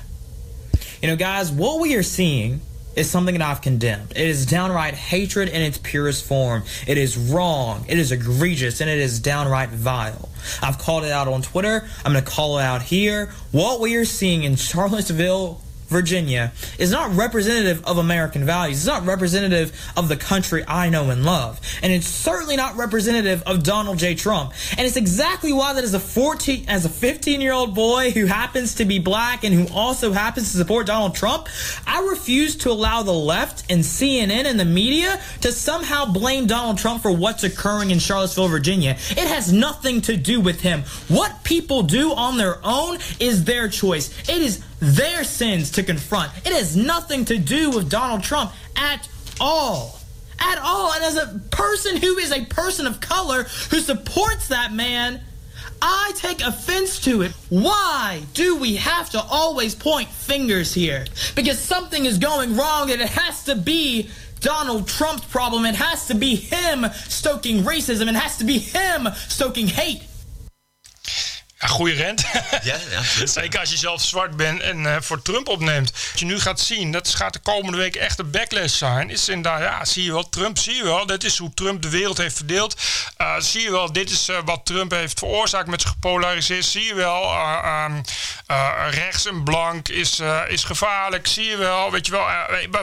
You 1.00 1.08
know, 1.08 1.16
guys, 1.16 1.52
what 1.52 1.80
we 1.80 1.94
are 1.96 2.02
seeing 2.02 2.60
is 2.96 3.10
something 3.10 3.36
that 3.38 3.42
I've 3.42 3.62
condemned. 3.62 4.12
It 4.12 4.26
is 4.26 4.46
downright 4.46 4.94
hatred 4.94 5.48
in 5.48 5.62
its 5.62 5.78
purest 5.78 6.24
form. 6.24 6.64
It 6.86 6.98
is 6.98 7.16
wrong, 7.16 7.84
it 7.88 7.98
is 7.98 8.12
egregious, 8.12 8.80
and 8.80 8.90
it 8.90 8.98
is 8.98 9.20
downright 9.20 9.70
vile. 9.70 10.28
I've 10.62 10.78
called 10.78 11.04
it 11.04 11.10
out 11.10 11.28
on 11.28 11.42
Twitter. 11.42 11.86
I'm 12.04 12.12
going 12.12 12.24
to 12.24 12.30
call 12.30 12.58
it 12.58 12.62
out 12.62 12.82
here. 12.82 13.32
What 13.52 13.80
we 13.80 13.96
are 13.96 14.04
seeing 14.04 14.44
in 14.44 14.56
Charlottesville, 14.56 15.60
Virginia 15.88 16.52
is 16.78 16.90
not 16.90 17.14
representative 17.14 17.84
of 17.84 17.98
American 17.98 18.44
values. 18.44 18.78
It's 18.78 18.86
not 18.86 19.06
representative 19.06 19.72
of 19.96 20.08
the 20.08 20.16
country 20.16 20.64
I 20.66 20.88
know 20.88 21.10
and 21.10 21.24
love. 21.24 21.60
And 21.82 21.92
it's 21.92 22.06
certainly 22.06 22.56
not 22.56 22.76
representative 22.76 23.42
of 23.42 23.62
Donald 23.62 23.98
J. 23.98 24.14
Trump. 24.14 24.52
And 24.76 24.86
it's 24.86 24.96
exactly 24.96 25.52
why 25.52 25.74
that 25.74 25.84
as 25.84 25.94
a 25.94 26.00
14 26.00 26.64
as 26.68 26.84
a 26.84 26.88
15-year-old 26.88 27.74
boy 27.74 28.10
who 28.10 28.26
happens 28.26 28.76
to 28.76 28.84
be 28.84 28.98
black 28.98 29.44
and 29.44 29.54
who 29.54 29.74
also 29.74 30.12
happens 30.12 30.52
to 30.52 30.58
support 30.58 30.86
Donald 30.86 31.14
Trump, 31.14 31.48
I 31.86 32.06
refuse 32.10 32.56
to 32.56 32.70
allow 32.70 33.02
the 33.02 33.12
left 33.12 33.70
and 33.70 33.82
CNN 33.82 34.44
and 34.46 34.58
the 34.58 34.64
media 34.64 35.20
to 35.42 35.52
somehow 35.52 36.06
blame 36.06 36.46
Donald 36.46 36.78
Trump 36.78 37.02
for 37.02 37.12
what's 37.12 37.44
occurring 37.44 37.90
in 37.90 37.98
Charlottesville, 37.98 38.48
Virginia. 38.48 38.96
It 39.10 39.28
has 39.28 39.52
nothing 39.52 40.00
to 40.02 40.16
do 40.16 40.40
with 40.40 40.60
him. 40.60 40.82
What 41.08 41.44
people 41.44 41.82
do 41.82 42.12
on 42.12 42.36
their 42.36 42.58
own 42.64 42.98
is 43.20 43.44
their 43.44 43.68
choice. 43.68 44.10
It 44.28 44.42
is 44.42 44.64
their 44.84 45.24
sins 45.24 45.70
to 45.72 45.82
confront. 45.82 46.30
It 46.38 46.52
has 46.52 46.76
nothing 46.76 47.24
to 47.26 47.38
do 47.38 47.70
with 47.70 47.88
Donald 47.88 48.22
Trump 48.22 48.52
at 48.76 49.08
all. 49.40 49.98
At 50.38 50.58
all. 50.58 50.92
And 50.92 51.04
as 51.04 51.16
a 51.16 51.40
person 51.50 51.96
who 51.96 52.18
is 52.18 52.32
a 52.32 52.44
person 52.46 52.86
of 52.86 53.00
color 53.00 53.44
who 53.70 53.80
supports 53.80 54.48
that 54.48 54.72
man, 54.72 55.20
I 55.80 56.12
take 56.16 56.42
offense 56.42 57.00
to 57.00 57.22
it. 57.22 57.32
Why 57.48 58.22
do 58.34 58.56
we 58.56 58.76
have 58.76 59.10
to 59.10 59.22
always 59.22 59.74
point 59.74 60.08
fingers 60.08 60.72
here? 60.74 61.06
Because 61.34 61.58
something 61.58 62.04
is 62.04 62.18
going 62.18 62.56
wrong 62.56 62.90
and 62.90 63.00
it 63.00 63.08
has 63.10 63.44
to 63.44 63.54
be 63.54 64.10
Donald 64.40 64.86
Trump's 64.86 65.24
problem. 65.24 65.64
It 65.64 65.74
has 65.76 66.06
to 66.08 66.14
be 66.14 66.36
him 66.36 66.86
stoking 67.08 67.62
racism. 67.62 68.08
It 68.08 68.14
has 68.14 68.38
to 68.38 68.44
be 68.44 68.58
him 68.58 69.08
stoking 69.28 69.66
hate. 69.66 70.02
Goede 71.58 71.92
rent. 71.92 72.24
Ja, 72.62 72.76
ja, 72.90 73.26
Zeker 73.26 73.60
als 73.60 73.70
je 73.70 73.76
zelf 73.76 74.02
zwart 74.02 74.36
bent 74.36 74.60
en 74.60 74.82
uh, 74.82 74.96
voor 75.00 75.22
Trump 75.22 75.48
opneemt. 75.48 75.92
Wat 76.10 76.20
je 76.20 76.24
nu 76.24 76.40
gaat 76.40 76.60
zien, 76.60 76.92
dat 76.92 77.08
gaat 77.08 77.32
de 77.32 77.38
komende 77.38 77.78
week 77.78 77.96
echt 77.96 78.18
een 78.18 78.30
backlash 78.30 78.74
zijn. 78.74 79.10
Is 79.10 79.28
inderdaad, 79.28 79.60
ja, 79.60 79.84
zie 79.84 80.04
je 80.04 80.12
wel, 80.12 80.28
Trump, 80.28 80.58
zie 80.58 80.74
je 80.74 80.84
wel. 80.84 81.06
Dit 81.06 81.24
is 81.24 81.38
hoe 81.38 81.54
Trump 81.54 81.82
de 81.82 81.88
wereld 81.88 82.18
heeft 82.18 82.36
verdeeld. 82.36 82.82
Uh, 83.18 83.34
zie 83.38 83.62
je 83.62 83.70
wel, 83.70 83.92
dit 83.92 84.10
is 84.10 84.28
uh, 84.28 84.38
wat 84.44 84.66
Trump 84.66 84.90
heeft 84.90 85.18
veroorzaakt 85.18 85.68
met 85.68 85.80
zijn 85.80 85.94
gepolariseerd. 85.94 86.64
Zie 86.64 86.84
je 86.84 86.94
wel, 86.94 87.32
um, 87.84 88.02
rechts 88.90 89.26
en 89.26 89.44
blank 89.44 89.88
is, 89.88 90.20
is 90.48 90.64
gevaarlijk. 90.64 91.26
Zie 91.26 91.44
je 91.44 91.56
wel, 91.56 91.90
weet 91.90 92.06
je 92.06 92.12
wel, 92.12 92.26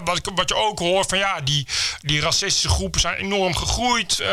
wat, 0.04 0.32
wat 0.36 0.50
je 0.50 0.56
ook 0.56 0.80
hoort 0.80 1.10
van 1.10 1.18
ja, 1.18 1.42
die, 1.42 1.68
die 2.01 2.22
racistische 2.22 2.70
groepen 2.70 3.01
zijn 3.01 3.16
enorm 3.16 3.56
gegroeid 3.56 4.24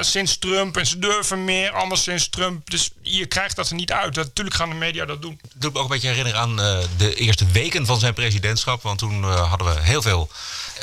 sinds 0.00 0.38
Trump. 0.38 0.76
En 0.76 0.86
ze 0.86 0.98
durven 0.98 1.44
meer, 1.44 1.70
anders 1.70 2.02
sinds 2.02 2.28
Trump. 2.28 2.70
Dus 2.70 2.90
je 3.02 3.26
krijgt 3.26 3.56
dat 3.56 3.70
er 3.70 3.76
niet 3.78 3.92
uit. 3.92 4.14
Dat, 4.14 4.24
natuurlijk 4.24 4.56
gaan 4.56 4.68
de 4.68 4.74
media 4.74 5.04
dat 5.04 5.22
doen. 5.22 5.38
Dat 5.42 5.52
doet 5.54 5.72
me 5.72 5.78
ook 5.78 5.84
een 5.84 5.90
beetje 5.90 6.08
herinneren 6.08 6.40
aan 6.40 6.60
uh, 6.60 6.78
de 6.96 7.14
eerste 7.14 7.46
weken 7.46 7.86
van 7.86 7.98
zijn 7.98 8.14
presidentschap. 8.14 8.82
Want 8.82 8.98
toen 8.98 9.20
uh, 9.20 9.48
hadden 9.48 9.74
we 9.74 9.80
heel 9.80 10.02
veel 10.02 10.30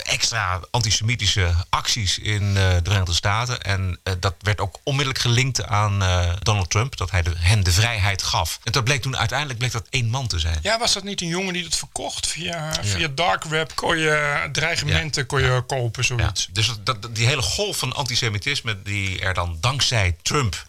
extra 0.03 0.59
antisemitische 0.71 1.53
acties 1.69 2.19
in 2.19 2.43
uh, 2.43 2.53
de 2.55 2.81
Verenigde 2.83 3.13
Staten. 3.13 3.61
En 3.61 3.99
dat 4.19 4.35
werd 4.39 4.59
ook 4.59 4.79
onmiddellijk 4.83 5.23
gelinkt 5.23 5.65
aan 5.65 6.03
Donald 6.39 6.69
Trump. 6.69 6.97
Dat 6.97 7.11
hij 7.11 7.21
de, 7.21 7.31
hen 7.37 7.63
de 7.63 7.71
vrijheid 7.71 8.23
gaf. 8.23 8.59
En 8.63 8.71
dat 8.71 8.83
bleek 8.83 9.01
toen 9.01 9.17
uiteindelijk 9.17 9.59
bleek 9.59 9.71
dat 9.71 9.87
één 9.89 10.09
man 10.09 10.27
te 10.27 10.39
zijn. 10.39 10.59
Ja, 10.61 10.79
was 10.79 10.93
dat 10.93 11.03
niet 11.03 11.21
een 11.21 11.27
jongen 11.27 11.53
die 11.53 11.63
dat 11.63 11.75
verkocht? 11.75 12.27
Via, 12.27 12.71
ja. 12.81 12.83
via 12.83 13.07
dark 13.07 13.43
web 13.43 13.75
kon 13.75 13.97
je 13.97 14.49
dreigementen 14.51 15.21
ja. 15.21 15.27
kon 15.27 15.41
je 15.41 15.63
kopen, 15.67 16.05
zoiets. 16.05 16.47
Dus 16.51 16.71
dat, 16.83 16.97
die 17.11 17.27
hele 17.27 17.41
golf 17.41 17.77
van 17.77 17.93
antisemitisme 17.93 18.81
die 18.81 19.19
er 19.19 19.33
dan 19.33 19.57
dankzij 19.59 20.15
Trump 20.21 20.65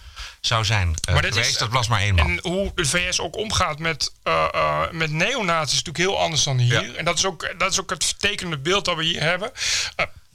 zou 0.46 0.64
zijn 0.64 0.88
uh, 0.88 1.14
maar 1.14 1.24
geweest. 1.24 1.50
Is, 1.50 1.58
dat 1.58 1.70
was 1.70 1.88
maar 1.88 2.00
één 2.00 2.14
man. 2.14 2.26
En 2.26 2.38
hoe 2.42 2.72
de 2.74 2.84
VS 2.84 3.20
ook 3.20 3.36
omgaat 3.36 3.78
met, 3.78 4.12
uh, 4.24 4.90
met 4.90 5.10
neonazi's 5.10 5.72
is 5.72 5.82
natuurlijk 5.82 6.10
heel 6.10 6.20
anders 6.20 6.42
dan 6.42 6.58
hier. 6.58 6.82
Ja. 6.82 6.94
En 6.94 7.04
dat 7.04 7.18
is, 7.18 7.24
ook, 7.24 7.54
dat 7.58 7.72
is 7.72 7.80
ook 7.80 7.90
het 7.90 8.04
vertekende 8.04 8.58
beeld 8.58 8.84
dat 8.84 8.96
we 8.96 9.04
hier 9.04 9.22
hebben. 9.22 9.52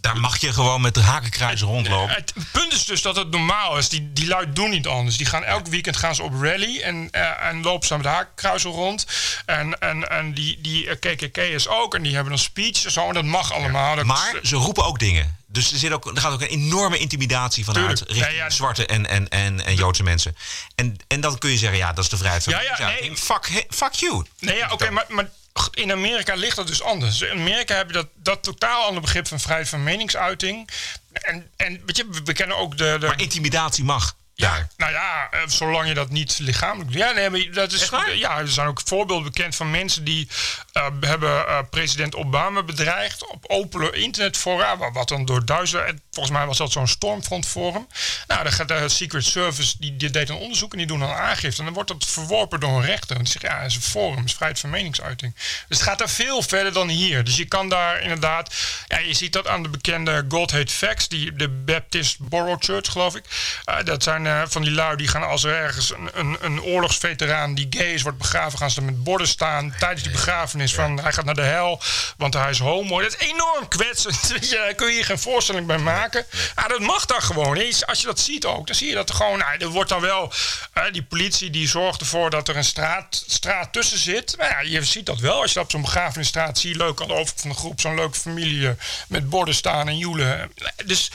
Daar 0.02 0.18
mag 0.18 0.38
je 0.38 0.54
gewoon 0.54 0.82
met 0.82 0.94
de 0.94 1.02
hakenkruizen 1.02 1.68
rondlopen. 1.68 2.16
Het, 2.16 2.34
punt 2.52 2.74
is 2.74 2.86
dus 2.86 3.02
dat 3.02 3.16
het 3.16 3.32
normaal 3.32 3.78
is. 3.78 3.90
Die, 3.90 4.14
die 4.14 4.28
lui 4.28 4.54
doen 4.54 4.70
niet 4.70 4.88
anders. 4.88 5.18
Die 5.18 5.26
gaan 5.26 5.44
elk 5.44 5.68
weekend 5.68 5.98
gaan 5.98 6.16
ze 6.16 6.24
op 6.24 6.42
rally 6.42 6.82
en, 6.82 7.08
uh, 7.12 7.44
en 7.44 7.62
lopen 7.62 7.88
ze 7.88 7.94
met 7.94 8.04
de 8.04 8.10
hakenkruizen 8.10 8.70
rond. 8.70 9.06
En, 9.46 9.80
en, 9.80 10.10
en 10.10 10.34
die, 10.34 10.62
die 10.62 10.96
KKK 10.96 11.38
is 11.38 11.68
ook. 11.68 11.96
En 11.96 12.02
die 12.02 12.16
hebben 12.16 12.34
een 12.34 12.40
speech 12.40 12.78
zo. 12.78 13.08
En 13.08 13.14
dat 13.14 13.24
mag 13.24 13.54
allemaal. 13.54 13.96
Ja. 13.96 14.04
maar 14.04 14.40
ze 14.44 14.56
roepen 14.56 14.86
ook 14.86 15.00
dingen. 15.00 15.40
Dus 15.52 15.72
er, 15.72 15.78
zit 15.78 15.92
ook, 15.92 16.06
er 16.06 16.22
gaat 16.22 16.34
ook 16.34 16.42
een 16.42 16.48
enorme 16.48 16.98
intimidatie 16.98 17.66
vanuit 17.66 17.98
Tuurlijk. 17.98 18.12
richting 18.12 18.38
ja, 18.38 18.44
ja. 18.44 18.50
zwarte 18.50 18.86
en, 18.86 19.08
en, 19.08 19.30
en, 19.30 19.66
en 19.66 19.76
Joodse 19.76 20.04
mensen. 20.04 20.36
En, 20.76 20.98
en 21.08 21.22
dan 21.22 21.38
kun 21.38 21.50
je 21.50 21.58
zeggen, 21.58 21.78
ja, 21.78 21.94
dat 21.94 22.04
is 22.04 22.10
de 22.10 22.18
vrijheid 22.18 22.44
van... 22.44 22.54
Ja, 22.54 22.62
ja, 22.62 22.88
nee. 22.88 23.18
fuck, 23.18 23.66
fuck 23.70 23.94
you. 23.94 24.26
Nee, 24.40 24.58
ja, 24.58 24.66
oké, 24.66 24.74
okay, 24.74 24.90
maar, 24.90 25.06
maar 25.10 25.30
in 25.72 25.92
Amerika 25.92 26.34
ligt 26.34 26.56
dat 26.56 26.68
dus 26.68 26.82
anders. 26.82 27.22
In 27.22 27.32
Amerika 27.40 27.76
heb 27.76 27.88
je 27.88 27.94
dat, 27.94 28.08
dat 28.16 28.44
totaal 28.44 28.84
andere 28.84 29.02
begrip 29.02 29.28
van 29.28 29.40
vrijheid 29.40 29.70
van 29.70 29.84
meningsuiting. 29.84 30.70
En, 31.12 31.50
en 31.56 31.82
weet 31.86 31.98
je, 31.98 32.06
we 32.24 32.34
kennen 32.34 32.58
ook 32.58 32.78
de, 32.78 32.98
de... 33.00 33.06
Maar 33.06 33.22
intimidatie 33.22 33.84
mag. 33.84 34.16
Ja, 34.42 34.68
nou 34.78 34.92
ja, 34.92 35.30
zolang 35.48 35.88
je 35.88 35.94
dat 35.94 36.10
niet 36.10 36.40
lichamelijk 36.40 36.92
doet. 36.92 37.00
Ja, 37.00 37.12
nee, 37.12 37.30
maar 37.30 37.52
dat 37.52 37.72
is. 37.72 37.90
Ja, 38.16 38.38
er 38.38 38.48
zijn 38.48 38.68
ook 38.68 38.82
voorbeelden 38.86 39.32
bekend 39.32 39.56
van 39.56 39.72
mensen 39.72 40.04
die 40.04 40.28
uh, 40.74 40.88
hebben 41.00 41.30
uh, 41.30 41.60
president 41.70 42.16
Obama 42.16 42.64
bedreigd 42.64 43.28
op 43.28 43.46
open 43.48 43.94
internetfora, 43.94 44.78
wat 44.92 45.08
dan 45.08 45.26
door 45.26 45.46
duizenden. 45.46 46.02
Volgens 46.12 46.36
mij 46.36 46.46
was 46.46 46.58
dat 46.58 46.72
zo'n 46.72 46.88
stormfrontforum. 46.88 47.88
Nou, 48.28 48.44
dan 48.44 48.52
gaat 48.52 48.68
de 48.68 48.90
Secret 48.90 49.26
Service 49.26 49.76
die, 49.80 49.96
die 49.96 50.10
deed 50.10 50.30
een 50.30 50.36
onderzoek 50.36 50.72
en 50.72 50.78
die 50.78 50.88
doen 50.88 51.00
dan 51.00 51.12
aangifte. 51.12 51.60
En 51.60 51.66
dan 51.66 51.74
wordt 51.74 51.90
dat 51.90 52.06
verworpen 52.06 52.60
door 52.60 52.70
een 52.70 52.86
rechter. 52.86 53.16
En 53.16 53.24
die 53.24 53.32
zegt 53.32 53.46
ja, 53.46 53.60
het 53.60 53.70
is 53.70 53.76
een 53.76 53.82
forum, 53.82 54.18
het 54.18 54.26
is 54.26 54.34
vrijheid 54.34 54.60
van 54.60 54.70
meningsuiting. 54.70 55.36
Dus 55.68 55.78
het 55.78 55.82
gaat 55.88 56.00
daar 56.00 56.10
veel 56.10 56.42
verder 56.42 56.74
dan 56.74 56.88
hier. 56.88 57.24
Dus 57.24 57.38
je 57.38 57.46
kan 57.46 57.70
daar 57.70 58.02
inderdaad. 58.02 58.56
Ja, 58.88 58.98
je 58.98 59.14
ziet 59.14 59.34
dat 59.34 59.48
aan 59.48 59.64
de 59.64 59.70
bekende 59.70 60.26
God 60.30 60.52
Hate 60.52 60.74
Facts, 60.74 61.08
die 61.08 61.34
de 61.34 61.50
Baptist 61.50 62.20
Borough 62.20 62.64
Church, 62.64 62.92
geloof 62.92 63.16
ik. 63.16 63.26
Uh, 63.70 63.84
dat 63.84 64.04
zijn 64.04 64.26
eh, 64.32 64.42
van 64.48 64.62
die 64.62 64.72
lui 64.72 64.96
die 64.96 65.08
gaan 65.08 65.24
als 65.24 65.44
er 65.44 65.56
ergens 65.56 65.92
een, 65.92 66.10
een, 66.14 66.38
een 66.40 66.62
oorlogsveteraan 66.62 67.56
die 67.56 67.68
gay 67.70 67.94
is 67.94 68.02
wordt 68.02 68.18
begraven, 68.18 68.58
gaan 68.58 68.72
ze 68.72 68.80
er 68.80 68.86
met 68.86 69.04
borden 69.04 69.28
staan 69.28 69.74
tijdens 69.80 70.04
die 70.04 70.12
begrafenis 70.12 70.74
van 70.74 71.00
hij 71.00 71.14
gaat 71.14 71.26
naar 71.26 71.36
de 71.36 71.42
hel, 71.42 71.82
want 72.18 72.34
hij 72.34 72.50
is 72.50 72.60
homo. 72.60 73.02
Dat 73.02 73.16
is 73.20 73.28
enorm 73.28 73.68
kwetsend. 73.68 74.28
Weet 74.28 74.50
je, 74.50 74.56
Daar 74.56 74.74
kun 74.74 74.88
je 74.88 74.98
je 74.98 75.04
geen 75.04 75.20
voorstelling 75.20 75.68
bij 75.68 75.78
maken. 75.78 76.26
Ah, 76.56 76.68
dat 76.68 76.80
mag 76.80 77.06
daar 77.06 77.22
gewoon. 77.22 77.58
Als 77.86 78.02
je 78.02 78.06
dat 78.06 78.20
ziet 78.20 78.46
ook, 78.46 78.68
dan 78.68 78.76
zie 78.76 78.88
je 78.88 78.94
dat 78.94 79.10
er 79.10 79.16
gewoon, 79.16 79.38
nou, 79.38 79.58
er 79.58 79.68
wordt 79.68 79.90
dan 79.90 80.02
wel, 80.02 80.34
eh, 80.74 80.84
die 80.92 81.04
politie 81.04 81.50
die 81.50 81.68
zorgt 81.68 82.02
ervoor 82.02 82.30
dat 82.30 82.48
er 82.48 82.58
een 82.58 82.64
straat, 82.64 83.24
straat 83.28 83.74
tussen 83.74 83.98
zit. 83.98 84.36
Nou 84.38 84.50
ja, 84.50 84.60
je 84.60 84.84
ziet 84.84 85.06
dat 85.06 85.20
wel. 85.20 85.42
Als 85.42 85.54
je 85.54 85.60
op 85.60 85.72
zo'n 85.72 85.82
begrafenisstraat 85.82 86.60
zie 86.60 86.70
je 86.70 86.78
leuk 86.78 87.02
aan 87.02 87.08
de 87.08 87.14
overkant 87.14 87.42
van 87.42 87.50
de 87.50 87.56
groep 87.56 87.80
zo'n 87.80 87.96
leuke 87.96 88.18
familie 88.18 88.68
eh, 88.68 88.74
met 89.08 89.30
borden 89.30 89.56
staan 89.56 89.88
en 89.88 89.98
joelen. 89.98 90.52
Dus 90.86 91.12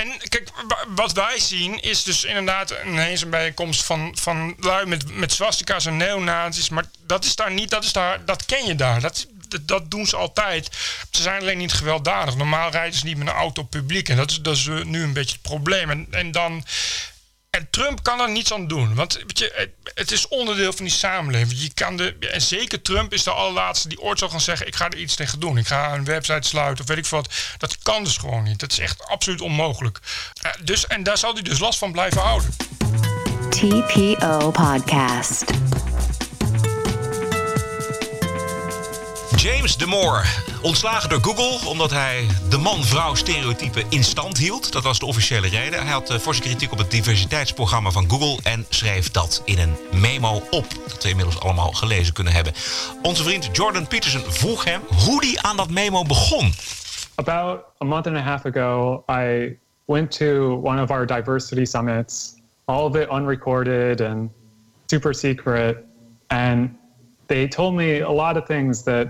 en 0.00 0.28
kijk, 0.28 0.48
wa- 0.68 0.84
wat 0.88 1.12
wij 1.12 1.38
zien 1.38 1.80
is 1.82 2.02
dus 2.02 2.24
inderdaad 2.24 2.74
ineens 2.84 3.22
een 3.22 3.30
bijeenkomst 3.30 3.84
van, 3.84 4.16
van 4.20 4.54
lui 4.58 4.86
met, 4.86 5.14
met 5.14 5.32
swastika's 5.32 5.86
en 5.86 5.96
neonazis. 5.96 6.68
Maar 6.68 6.84
dat 7.06 7.24
is 7.24 7.36
daar 7.36 7.52
niet, 7.52 7.70
dat, 7.70 7.84
is 7.84 7.92
daar, 7.92 8.24
dat 8.24 8.44
ken 8.44 8.66
je 8.66 8.74
daar. 8.74 9.00
Dat, 9.00 9.26
dat, 9.48 9.68
dat 9.68 9.90
doen 9.90 10.06
ze 10.06 10.16
altijd. 10.16 10.68
Ze 11.10 11.22
zijn 11.22 11.40
alleen 11.40 11.58
niet 11.58 11.72
gewelddadig. 11.72 12.36
Normaal 12.36 12.70
rijden 12.70 12.98
ze 12.98 13.04
niet 13.04 13.16
met 13.16 13.26
een 13.28 13.32
auto 13.34 13.62
publiek. 13.62 14.08
En 14.08 14.16
dat 14.16 14.30
is, 14.30 14.40
dat 14.40 14.56
is 14.56 14.66
eh, 14.66 14.84
nu 14.84 15.02
een 15.02 15.12
beetje 15.12 15.32
het 15.32 15.42
probleem. 15.42 15.90
En, 15.90 16.06
en 16.10 16.32
dan. 16.32 16.64
En 17.56 17.68
Trump 17.70 18.02
kan 18.02 18.20
er 18.20 18.30
niets 18.30 18.52
aan 18.52 18.66
doen. 18.66 18.94
Want 18.94 19.14
weet 19.14 19.38
je, 19.38 19.70
het, 19.94 20.12
is 20.12 20.28
onderdeel 20.28 20.72
van 20.72 20.84
die 20.84 20.94
samenleving. 20.94 21.60
Je 21.62 21.72
kan 21.74 21.96
de, 21.96 22.16
en 22.18 22.42
zeker 22.42 22.82
Trump 22.82 23.12
is 23.12 23.22
de 23.22 23.30
allerlaatste 23.30 23.88
die 23.88 24.00
ooit 24.00 24.18
zal 24.18 24.28
gaan 24.28 24.40
zeggen... 24.40 24.66
ik 24.66 24.76
ga 24.76 24.90
er 24.90 24.98
iets 24.98 25.14
tegen 25.14 25.40
doen. 25.40 25.58
Ik 25.58 25.66
ga 25.66 25.94
een 25.94 26.04
website 26.04 26.48
sluiten 26.48 26.84
of 26.84 26.88
weet 26.88 26.98
ik 26.98 27.06
wat. 27.06 27.34
Dat 27.58 27.78
kan 27.78 28.04
dus 28.04 28.16
gewoon 28.16 28.42
niet. 28.42 28.60
Dat 28.60 28.72
is 28.72 28.78
echt 28.78 29.04
absoluut 29.04 29.40
onmogelijk. 29.40 29.98
Eh, 30.42 30.50
dus, 30.62 30.86
en 30.86 31.02
daar 31.02 31.18
zal 31.18 31.32
hij 31.32 31.42
dus 31.42 31.58
last 31.58 31.78
van 31.78 31.92
blijven 31.92 32.20
houden. 32.20 32.54
TPO 33.50 34.50
Podcast. 34.50 35.44
James 39.36 39.76
Damore, 39.76 40.22
ontslagen 40.62 41.08
door 41.08 41.20
Google 41.20 41.68
omdat 41.68 41.90
hij 41.90 42.26
de 42.50 42.58
man-vrouw 42.58 43.14
stereotype 43.14 43.84
in 43.88 44.04
stand 44.04 44.38
hield. 44.38 44.72
Dat 44.72 44.82
was 44.82 44.98
de 44.98 45.06
officiële 45.06 45.48
reden. 45.48 45.82
Hij 45.82 45.92
had 45.92 46.10
uh, 46.10 46.18
forse 46.18 46.40
kritiek 46.40 46.72
op 46.72 46.78
het 46.78 46.90
diversiteitsprogramma 46.90 47.90
van 47.90 48.10
Google 48.10 48.50
en 48.50 48.66
schreef 48.68 49.10
dat 49.10 49.42
in 49.44 49.58
een 49.58 50.00
memo 50.00 50.42
op. 50.50 50.66
Dat 50.88 51.02
we 51.02 51.08
inmiddels 51.08 51.40
allemaal 51.40 51.72
gelezen 51.72 52.14
kunnen 52.14 52.32
hebben. 52.32 52.52
Onze 53.02 53.22
vriend 53.22 53.48
Jordan 53.52 53.86
Peterson 53.86 54.20
vroeg 54.28 54.64
hem 54.64 54.80
hoe 55.04 55.24
hij 55.24 55.38
aan 55.50 55.56
dat 55.56 55.70
memo 55.70 56.02
begon. 56.02 56.52
About 57.14 57.60
a 57.82 57.84
month 57.84 58.06
and 58.06 58.16
a 58.16 58.20
half 58.20 58.44
ago, 58.44 59.04
I 59.10 59.56
went 59.84 60.10
to 60.10 60.60
one 60.62 60.82
of 60.82 60.90
our 60.90 61.06
diversity 61.06 61.64
summits, 61.64 62.34
all 62.64 62.84
of 62.84 62.94
it 62.94 63.08
unrecorded 63.10 64.00
and 64.00 64.30
super 64.86 65.14
secret. 65.14 65.76
And 66.26 66.70
they 67.26 67.48
told 67.48 67.74
me 67.74 68.00
a 68.00 68.12
lot 68.12 68.36
of 68.36 68.44
things 68.44 68.82
that 68.82 69.08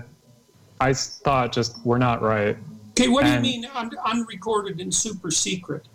I 0.79 0.93
thought 0.93 1.51
just 1.51 1.83
were 1.85 1.99
not 1.99 2.21
right. 2.21 2.57
Okay, 2.91 3.07
what 3.07 3.25
do 3.25 3.31
you 3.31 3.39
mean 3.39 3.65
un- 3.75 3.91
unrecorded 4.05 4.79
and 4.79 4.93
super 4.93 5.31
secret? 5.31 5.85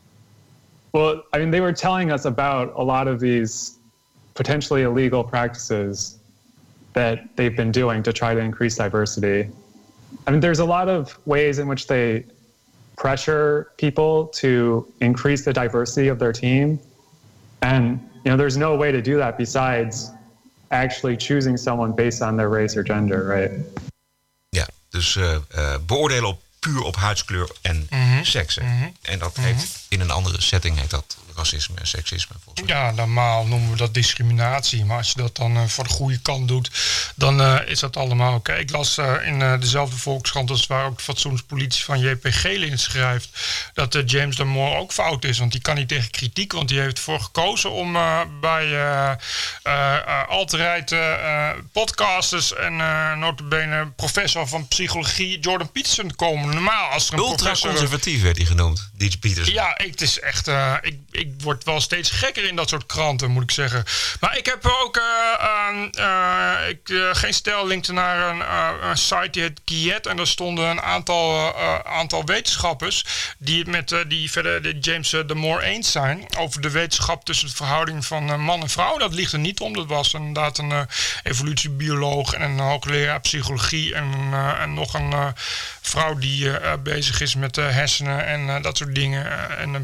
Well, 0.93 1.23
I 1.33 1.39
mean, 1.39 1.51
they 1.51 1.61
were 1.61 1.73
telling 1.73 2.11
us 2.11 2.27
about 2.27 2.73
a 2.77 2.83
lot 2.83 3.09
of 3.09 3.19
these 3.19 3.79
potentially 4.35 4.83
illegal 4.83 5.25
practices 5.25 6.19
that 6.93 7.35
they've 7.37 7.57
been 7.57 7.73
doing 7.73 8.03
to 8.03 8.13
try 8.13 8.35
to 8.35 8.41
increase 8.41 8.77
diversity. 8.77 9.49
I 10.27 10.31
mean, 10.31 10.41
there's 10.41 10.59
a 10.59 10.65
lot 10.65 10.89
of 10.89 11.19
ways 11.27 11.59
in 11.59 11.67
which 11.67 11.87
they 11.87 12.25
pressure 12.97 13.73
people 13.79 14.27
to 14.27 14.87
increase 15.01 15.45
the 15.45 15.53
diversity 15.53 16.09
of 16.09 16.19
their 16.19 16.33
team. 16.33 16.79
And, 17.63 17.99
you 18.25 18.31
know, 18.31 18.37
there's 18.37 18.57
no 18.57 18.77
way 18.77 18.93
to 18.93 19.01
do 19.01 19.17
that 19.17 19.39
besides 19.39 20.11
actually 20.71 21.17
choosing 21.17 21.57
someone 21.57 21.93
based 21.93 22.23
on 22.23 22.37
their 22.37 22.49
race 22.49 22.77
or 22.77 22.83
gender, 22.83 23.25
right? 23.27 23.51
Dus 24.93 25.17
eh, 25.17 25.35
eh, 25.35 25.75
beoordelen 25.87 26.29
op, 26.29 26.43
puur 26.59 26.83
op 26.83 26.97
huidskleur 26.97 27.51
en 27.61 27.89
seks. 28.23 28.55
hè. 28.55 28.89
En 29.03 29.19
dat 29.19 29.37
heet, 29.37 29.69
in 29.89 30.01
een 30.01 30.11
andere 30.11 30.41
setting 30.41 30.79
heet 30.79 30.91
dat 30.91 31.17
racisme 31.37 31.77
en 31.79 31.87
seksisme 31.87 32.37
volgens 32.45 32.69
mij. 32.69 32.77
Ja, 32.77 32.91
normaal 32.91 33.47
noemen 33.47 33.71
we 33.71 33.77
dat 33.77 33.95
discriminatie. 33.95 34.85
Maar 34.85 34.97
als 34.97 35.09
je 35.09 35.17
dat 35.17 35.37
dan 35.37 35.57
eh, 35.57 35.67
voor 35.67 35.85
de 35.85 35.91
goede 35.91 36.19
kant 36.19 36.49
doet, 36.49 36.71
dan 37.15 37.41
eh, 37.41 37.59
is 37.67 37.81
dat 37.81 37.97
allemaal 37.97 38.35
oké. 38.35 38.53
Ik 38.53 38.71
las 38.71 38.99
eh, 38.99 39.27
in 39.27 39.61
dezelfde 39.61 39.97
Volkskrant 39.97 40.51
als 40.51 40.67
waar 40.67 40.87
ook 40.87 40.97
de 40.97 41.03
fatsoenspolitie 41.03 41.85
van 41.85 42.01
JP 42.01 42.27
Gele 42.31 42.67
in 42.67 42.79
schrijft, 42.79 43.29
dat 43.75 44.03
James 44.07 44.37
Damore 44.37 44.77
ook 44.77 44.93
fout 44.93 45.25
is. 45.25 45.39
Want 45.39 45.53
die 45.53 45.61
kan 45.61 45.75
niet 45.75 45.89
tegen 45.89 46.11
kritiek, 46.11 46.53
want 46.53 46.69
die 46.69 46.81
heeft 46.81 46.97
ervoor 46.97 47.21
gekozen 47.21 47.71
om 47.71 47.93
bij 48.41 48.73
eh, 50.93 51.51
podcasters 51.73 52.55
en 52.55 52.81
eh 52.81 53.17
notabene 53.17 53.91
professor 53.97 54.49
van 54.49 54.69
psychologie 54.69 55.39
Jordan 55.39 55.71
Peterson 55.73 56.09
te 56.09 56.15
komen. 56.15 56.55
Normaal 56.55 56.91
als 56.91 57.07
er 57.07 57.13
een 57.13 57.19
professor... 57.19 57.49
Ultra-conservatief 57.51 58.23
werd 58.23 58.37
hij 58.37 58.47
genoemd, 58.47 58.91
DJ 58.93 59.19
Peters. 59.19 59.49
Ja, 59.49 59.79
ik, 59.79 59.91
het 59.91 60.01
is 60.01 60.21
echt. 60.21 60.51
ik, 60.81 60.99
ik 61.23 61.43
word 61.43 61.65
wel 61.65 61.81
steeds 61.81 62.11
gekker 62.11 62.45
in 62.45 62.57
dat 62.57 62.69
soort 62.69 62.87
kranten, 62.87 63.31
moet 63.31 63.43
ik 63.43 63.51
zeggen. 63.51 63.85
Maar 64.21 64.37
ik 64.37 64.47
heb 64.47 64.67
ook. 64.83 64.97
eh, 64.97 65.49
aan, 65.49 65.91
eh, 65.91 66.69
ik, 66.69 66.89
eh, 66.89 67.09
geen 67.13 67.35
stel 67.35 67.67
linkte 67.67 67.93
naar 67.93 68.29
een, 68.29 68.43
een 68.89 68.97
site 68.97 69.29
die 69.31 69.43
heet 69.43 69.61
Kiet. 69.65 70.07
En 70.07 70.17
daar 70.17 70.27
stonden 70.27 70.69
een 70.69 70.83
aantal, 70.83 71.57
aantal 71.87 72.25
wetenschappers. 72.25 73.05
die 73.39 73.59
het 73.59 73.67
met 73.69 73.95
die 74.09 74.31
verder 74.31 74.63
de 74.63 74.79
James 74.79 75.11
de 75.11 75.35
Moore 75.35 75.65
eens 75.65 75.93
zijn. 75.93 76.27
over 76.39 76.61
de 76.61 76.71
wetenschap 76.71 77.25
tussen 77.25 77.49
de 77.49 77.55
verhouding 77.55 78.07
van 78.07 78.41
man 78.41 78.61
en 78.61 78.69
vrouw. 78.69 78.99
Dat 78.99 79.15
ligt 79.15 79.33
er 79.33 79.39
niet 79.39 79.61
om. 79.61 79.75
Dat 79.75 79.87
was 79.87 80.13
inderdaad 80.13 80.59
een 80.59 80.87
evolutiebioloog 81.23 82.33
en 82.33 82.43
een 82.43 82.59
hoogleraar 82.59 83.21
psychologie. 83.21 83.95
en, 83.95 84.33
en 84.61 84.75
nog 84.75 84.95
een 84.95 85.35
vrouw 85.81 86.15
die 86.15 86.51
bezig 86.79 87.21
is 87.21 87.35
met 87.35 87.57
hersenen 87.57 88.27
en 88.27 88.63
dat 88.63 88.77
soort 88.77 88.95
dingen. 88.95 89.49
en 89.59 89.75
een 89.75 89.83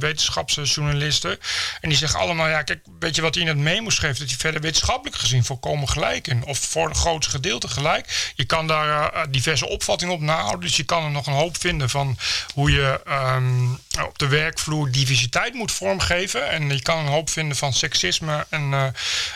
En 1.80 1.88
die 1.88 1.98
zeggen 1.98 2.20
allemaal, 2.20 2.48
ja, 2.48 2.62
kijk, 2.62 2.80
weet 2.98 3.14
je 3.14 3.22
wat 3.22 3.34
hij 3.34 3.42
in 3.42 3.48
het 3.48 3.58
memo 3.58 3.90
schreef? 3.90 4.18
Dat 4.18 4.28
hij 4.28 4.38
verder 4.38 4.60
wetenschappelijk 4.60 5.16
gezien 5.16 5.44
volkomen 5.44 5.88
gelijk 5.88 6.26
in. 6.26 6.44
Of 6.44 6.58
voor 6.58 6.88
een 6.88 6.94
groot 6.94 7.26
gedeelte 7.26 7.68
gelijk. 7.68 8.32
Je 8.34 8.44
kan 8.44 8.66
daar 8.66 9.12
eh, 9.12 9.22
diverse 9.30 9.68
opvattingen 9.68 10.14
op 10.14 10.20
nahouden. 10.20 10.60
Dus 10.60 10.76
je 10.76 10.84
kan 10.84 11.04
er 11.04 11.10
nog 11.10 11.26
een 11.26 11.32
hoop 11.32 11.60
vinden 11.60 11.90
van 11.90 12.18
hoe 12.54 12.70
je 12.70 13.00
ehm, 13.04 13.72
op 14.06 14.18
de 14.18 14.28
werkvloer 14.28 14.90
diversiteit 14.90 15.54
moet 15.54 15.72
vormgeven. 15.72 16.50
En 16.50 16.70
je 16.70 16.82
kan 16.82 16.98
een 16.98 17.12
hoop 17.12 17.30
vinden 17.30 17.56
van 17.56 17.72
seksisme 17.72 18.46
en, 18.48 18.72
eh, 18.72 18.86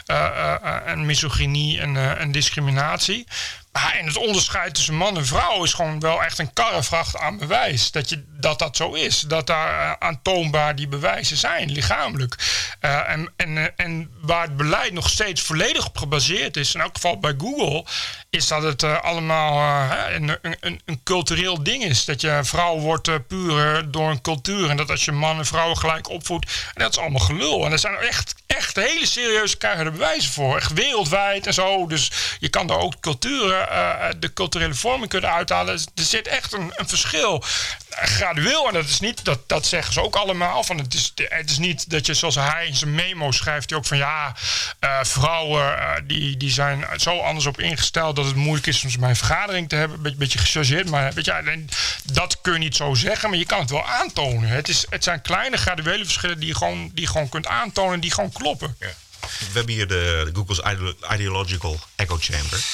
eh, 0.07 0.55
eh, 0.55 0.87
en 0.87 1.07
misogynie 1.07 1.81
en, 1.81 1.97
eh, 1.97 2.21
en 2.21 2.33
discriminatie. 2.33 3.27
En 3.73 4.07
het 4.07 4.17
onderscheid 4.17 4.75
tussen 4.75 4.95
man 4.95 5.17
en 5.17 5.27
vrouw 5.27 5.65
is 5.65 5.73
gewoon 5.73 6.01
wel 6.01 6.23
echt 6.23 6.39
een 6.39 6.53
karrevracht 6.53 7.17
aan 7.17 7.39
bewijs. 7.39 7.91
Dat 7.91 8.09
je, 8.09 8.25
dat, 8.29 8.59
dat 8.59 8.77
zo 8.77 8.93
is. 8.93 9.21
Dat 9.21 9.47
daar 9.47 9.91
eh, 9.91 10.09
aantoonbaar 10.09 10.77
die 10.77 10.89
bewijzen 10.89 11.37
zijn, 11.37 11.71
lichamelijk. 11.71 12.37
Eh, 12.81 13.11
en, 13.11 13.33
en, 13.37 13.59
eh, 13.59 13.67
en 13.77 14.11
waar 14.21 14.43
het 14.43 14.57
beleid 14.57 14.93
nog 14.93 15.09
steeds 15.09 15.43
volledig 15.43 15.87
op 15.87 15.99
gebaseerd 15.99 16.57
is, 16.57 16.75
in 16.75 16.81
elk 16.81 16.95
geval 16.95 17.19
bij 17.19 17.35
Google, 17.39 17.85
is 18.31 18.47
dat 18.47 18.63
het 18.63 18.83
allemaal 18.85 19.81
een, 20.11 20.39
een, 20.43 20.81
een, 20.85 21.01
cultureel 21.05 21.63
ding 21.63 21.85
is. 21.85 22.05
Dat 22.05 22.21
je 22.21 22.41
vrouw 22.43 22.79
wordt 22.79 23.27
puur 23.27 23.91
door 23.91 24.11
een 24.11 24.21
cultuur. 24.21 24.71
En 24.71 24.77
dat 24.77 24.91
als 24.91 25.05
je 25.05 25.13
man 25.13 25.39
en 25.39 25.47
vrouw 25.47 25.75
gelijk 25.75 26.09
opvoedt, 26.09 26.71
dat 26.75 26.91
is 26.91 26.99
allemaal 26.99 27.21
gelul. 27.21 27.65
En 27.65 27.73
er 27.73 27.79
zijn 27.79 27.97
echt, 27.97 28.35
echt 28.77 28.93
hele 28.93 29.07
serieuze 29.07 29.57
keiharde 29.57 29.91
bewijzen 29.91 30.33
voor. 30.33 30.57
Echt 30.57 30.73
wereldwijd 30.73 31.47
en 31.47 31.55
zo. 31.55 31.87
Dus 31.87 32.11
je 32.39 32.49
kan 32.49 32.67
daar 32.67 32.79
ook 32.79 33.01
culturen, 33.01 33.71
eh, 33.71 34.09
de 34.19 34.33
culturele 34.33 34.75
vorming 34.75 35.09
kunnen 35.11 35.31
uithalen. 35.31 35.75
Dus 35.75 35.87
Er 35.95 36.03
zit 36.03 36.29
echt 36.29 36.53
een, 36.53 36.73
een 36.77 36.89
verschil. 36.89 37.45
Gradueel, 37.91 38.67
en 38.69 38.75
dat 38.75 38.85
is 38.85 39.01
niet, 39.01 39.25
dat, 39.25 39.49
dat 39.49 39.67
zeggen 39.67 39.93
ze 39.93 40.03
ook 40.03 40.17
allemaal. 40.17 40.65
Van 40.65 40.79
het, 40.79 40.95
is, 40.95 41.13
het 41.29 41.51
is 41.51 41.59
niet 41.59 41.91
dat 41.91 42.07
je 42.07 42.15
zoals 42.15 42.35
hij 42.35 42.67
in 42.67 42.77
zijn 42.77 42.95
memo 42.95 43.31
schrijft, 43.31 43.69
die 43.69 43.77
ook 43.77 43.87
van 43.87 43.97
ja, 43.97 44.35
eh, 44.79 44.99
vrouwen 45.03 45.79
eh, 45.79 45.91
die, 46.05 46.37
die 46.37 46.51
zijn 46.51 46.85
zo 46.97 47.19
anders 47.19 47.47
op 47.47 47.61
ingesteld 47.61 48.17
dat 48.17 48.25
het 48.25 48.35
moeilijk 48.35 48.67
is 48.67 48.85
om 48.85 48.91
ze 48.91 48.99
bij 48.99 49.09
een 49.09 49.17
vergadering 49.17 49.69
te 49.69 49.77
hebben. 49.77 49.97
Een 49.97 50.03
beetje, 50.03 50.19
beetje 50.19 50.39
gechargeerd, 50.39 50.91
maar 50.91 51.13
weet 51.13 51.25
je, 51.25 51.65
dat 52.05 52.41
kun 52.41 52.53
je 52.53 52.59
niet 52.59 52.77
zo 52.77 52.95
zeggen, 52.95 53.31
maar 53.31 53.39
je 53.39 53.47
kan 53.47 53.61
het 53.61 53.71
wel 53.71 53.87
aantonen. 53.87 54.49
Het, 54.49 54.69
is, 54.69 54.87
het 54.89 55.05
zijn 55.05 55.23
kleine 55.23 55.57
graduele 55.57 56.05
verschillen 56.05 56.39
die 56.39 56.49
je 56.49 56.55
gewoon, 56.55 56.91
die 56.93 57.05
je 57.05 57.11
gewoon 57.11 57.29
kunt 57.29 57.47
aantonen, 57.47 58.01
die 58.01 58.11
gewoon 58.11 58.33
kloppen. 58.33 58.62
Ja. 58.79 58.95
We 59.21 59.53
hebben 59.53 59.75
hier 59.75 59.89
de, 59.89 60.23
de 60.25 60.31
Google's 60.35 60.59
ideo- 60.59 60.95
Ideological 61.15 61.79
Echo 61.97 62.17
Chamber. 62.21 62.65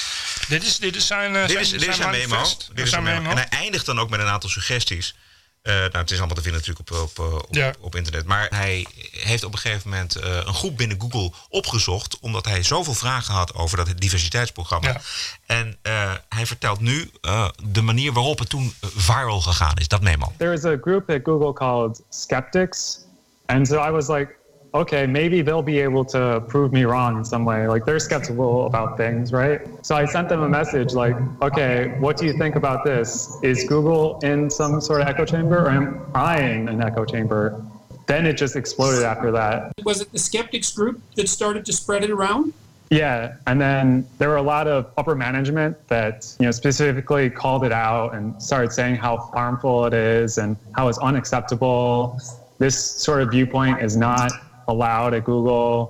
Dit 0.47 0.63
is, 0.63 0.77
dit 0.77 0.95
is 0.95 1.07
zijn, 1.07 1.35
eh, 1.35 1.41
Dit 1.41 1.51
zijn, 1.51 1.63
is, 1.63 1.69
dit 1.69 1.87
is 1.87 1.95
zijn 1.95 2.09
memo. 2.11 2.27
manifest. 2.27 2.69
Dit 2.73 2.85
is 2.85 2.89
zijn 2.91 3.03
memo. 3.03 3.29
En 3.29 3.35
hij 3.37 3.47
eindigt 3.49 3.85
dan 3.85 3.99
ook 3.99 4.09
met 4.09 4.19
een 4.19 4.27
aantal 4.27 4.49
suggesties. 4.49 5.15
Eh, 5.61 5.73
nou, 5.73 5.91
het 5.97 6.11
is 6.11 6.17
allemaal 6.17 6.35
te 6.35 6.41
vinden 6.41 6.61
natuurlijk 6.61 6.91
op, 6.91 6.97
op, 7.17 7.19
eh, 7.25 7.33
op, 7.35 7.47
Ja. 7.55 7.73
op 7.79 7.95
internet. 7.95 8.25
Maar 8.25 8.47
hij 8.49 8.85
heeft 9.11 9.43
op 9.43 9.53
een 9.53 9.59
gegeven 9.59 9.89
moment 9.89 10.15
eh, 10.15 10.35
een 10.35 10.53
groep 10.53 10.77
binnen 10.77 11.01
Google 11.01 11.31
opgezocht. 11.49 12.19
Omdat 12.19 12.45
hij 12.45 12.63
zoveel 12.63 12.93
vragen 12.93 13.33
had 13.33 13.53
over 13.53 13.77
dat 13.77 13.93
diversiteitsprogramma. 13.97 14.87
Ja. 14.89 15.01
En 15.45 15.77
eh, 15.81 16.13
hij 16.29 16.45
vertelt 16.45 16.79
nu 16.79 17.11
eh, 17.21 17.49
de 17.63 17.81
manier 17.81 18.13
waarop 18.13 18.39
het 18.39 18.49
toen 18.49 18.73
viral 18.81 19.41
gegaan 19.41 19.75
is. 19.77 19.87
Dat 19.87 20.01
memo. 20.01 20.33
There 20.37 20.51
was 20.51 20.63
a 20.65 20.77
group 20.81 21.09
at 21.09 21.19
Google 21.23 21.53
called 21.53 22.01
Skeptics. 22.09 22.97
And 23.45 23.67
so 23.67 23.87
I 23.87 23.89
was 23.91 24.07
like, 24.07 24.35
okay, 24.73 25.07
maybe 25.07 25.41
they'll 25.41 25.61
be 25.61 25.79
able 25.79 26.05
to 26.05 26.43
prove 26.47 26.71
me 26.71 26.83
wrong 26.83 27.17
in 27.17 27.25
some 27.25 27.45
way. 27.45 27.67
Like 27.67 27.85
they're 27.85 27.99
skeptical 27.99 28.65
about 28.65 28.97
things, 28.97 29.31
right? 29.33 29.61
So 29.85 29.95
I 29.95 30.05
sent 30.05 30.29
them 30.29 30.41
a 30.41 30.49
message 30.49 30.93
like, 30.93 31.15
okay, 31.41 31.95
what 31.99 32.17
do 32.17 32.25
you 32.25 32.33
think 32.33 32.55
about 32.55 32.83
this? 32.83 33.37
Is 33.41 33.63
Google 33.65 34.19
in 34.19 34.49
some 34.49 34.81
sort 34.81 35.01
of 35.01 35.07
echo 35.07 35.25
chamber 35.25 35.65
or 35.65 35.69
am 35.69 36.05
I 36.13 36.41
in 36.41 36.69
an 36.69 36.81
echo 36.81 37.05
chamber? 37.05 37.63
Then 38.05 38.25
it 38.25 38.33
just 38.33 38.55
exploded 38.55 39.03
after 39.03 39.31
that. 39.31 39.71
Was 39.83 40.01
it 40.01 40.11
the 40.11 40.19
skeptics 40.19 40.71
group 40.71 41.01
that 41.15 41.29
started 41.29 41.65
to 41.65 41.73
spread 41.73 42.03
it 42.03 42.09
around? 42.09 42.53
Yeah, 42.89 43.35
and 43.45 43.61
then 43.61 44.07
there 44.17 44.29
were 44.29 44.37
a 44.37 44.41
lot 44.41 44.67
of 44.67 44.91
upper 44.97 45.13
management 45.13 45.77
that 45.89 46.35
you 46.39 46.45
know 46.45 46.51
specifically 46.51 47.29
called 47.29 47.63
it 47.63 47.71
out 47.71 48.15
and 48.15 48.41
started 48.41 48.71
saying 48.71 48.95
how 48.95 49.17
harmful 49.17 49.85
it 49.85 49.93
is 49.93 50.39
and 50.39 50.57
how 50.71 50.87
it's 50.87 50.97
unacceptable. 50.97 52.19
This 52.57 52.83
sort 52.83 53.21
of 53.21 53.29
viewpoint 53.29 53.83
is 53.83 53.95
not 53.95 54.31
allowed 54.69 55.13
at 55.19 55.25
Google. 55.25 55.89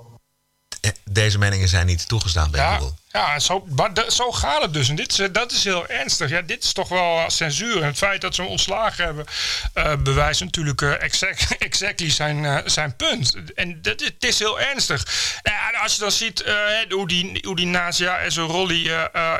Eh, 0.80 0.90
Deze 1.04 1.38
meningen 1.38 1.68
zijn 1.68 1.86
niet 1.86 2.08
toegestaan 2.08 2.50
bij 2.50 2.60
Ja, 2.60 2.76
Google. 2.76 2.94
Ja 3.12 3.38
zo, 3.38 3.66
zo 4.08 4.32
gaat 4.32 4.62
het 4.62 4.72
dus. 4.72 4.88
En 4.88 4.96
dit, 4.96 5.34
dat 5.34 5.52
is 5.52 5.64
heel 5.64 5.88
ernstig. 5.88 6.30
Ja, 6.30 6.42
dit 6.42 6.64
is 6.64 6.72
toch 6.72 6.88
wel 6.88 7.30
censuur. 7.30 7.76
En 7.76 7.86
het 7.86 7.96
feit 7.96 8.20
dat 8.20 8.34
ze 8.34 8.40
hem 8.40 8.50
ontslagen 8.50 9.04
hebben, 9.04 9.26
eh, 9.74 9.96
bewijst 9.96 10.40
natuurlijk 10.40 10.82
eh, 10.82 11.02
exact, 11.02 11.56
exactly 11.58 12.10
zijn, 12.10 12.44
eh, 12.44 12.58
zijn 12.64 12.96
punt. 12.96 13.36
En 13.54 13.82
dat, 13.82 14.00
het 14.00 14.24
is 14.24 14.38
heel 14.38 14.60
ernstig. 14.60 15.06
En 15.42 15.80
als 15.82 15.94
je 15.94 16.00
dan 16.00 16.12
ziet 16.12 16.44
hoe 16.88 17.08
die, 17.08 17.38
hoe 17.46 17.56
die 17.56 17.66
Nazia 17.66 18.18
en 18.18 18.32
zijn 18.32 18.46
Rolly 18.46 18.90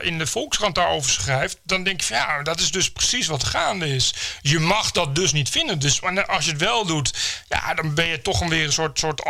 in 0.00 0.18
de 0.18 0.26
Volkskrant 0.26 0.74
daarover 0.74 1.10
schrijft, 1.10 1.58
dan 1.62 1.82
denk 1.82 2.00
je 2.00 2.06
van 2.06 2.16
ja, 2.16 2.42
dat 2.42 2.60
is 2.60 2.70
dus 2.70 2.90
precies 2.90 3.26
wat 3.26 3.44
gaande 3.44 3.94
is. 3.94 4.14
Je 4.40 4.58
mag 4.58 4.90
dat 4.90 5.14
dus 5.14 5.32
niet 5.32 5.48
vinden. 5.48 5.78
Dus 5.78 6.00
als 6.26 6.44
je 6.44 6.50
het 6.50 6.60
wel 6.60 6.86
doet, 6.86 7.12
ja, 7.48 7.74
dan 7.74 7.94
ben 7.94 8.06
je 8.06 8.22
toch 8.22 8.48
weer 8.48 8.64
een 8.64 8.72
soort, 8.72 8.98
soort 8.98 9.22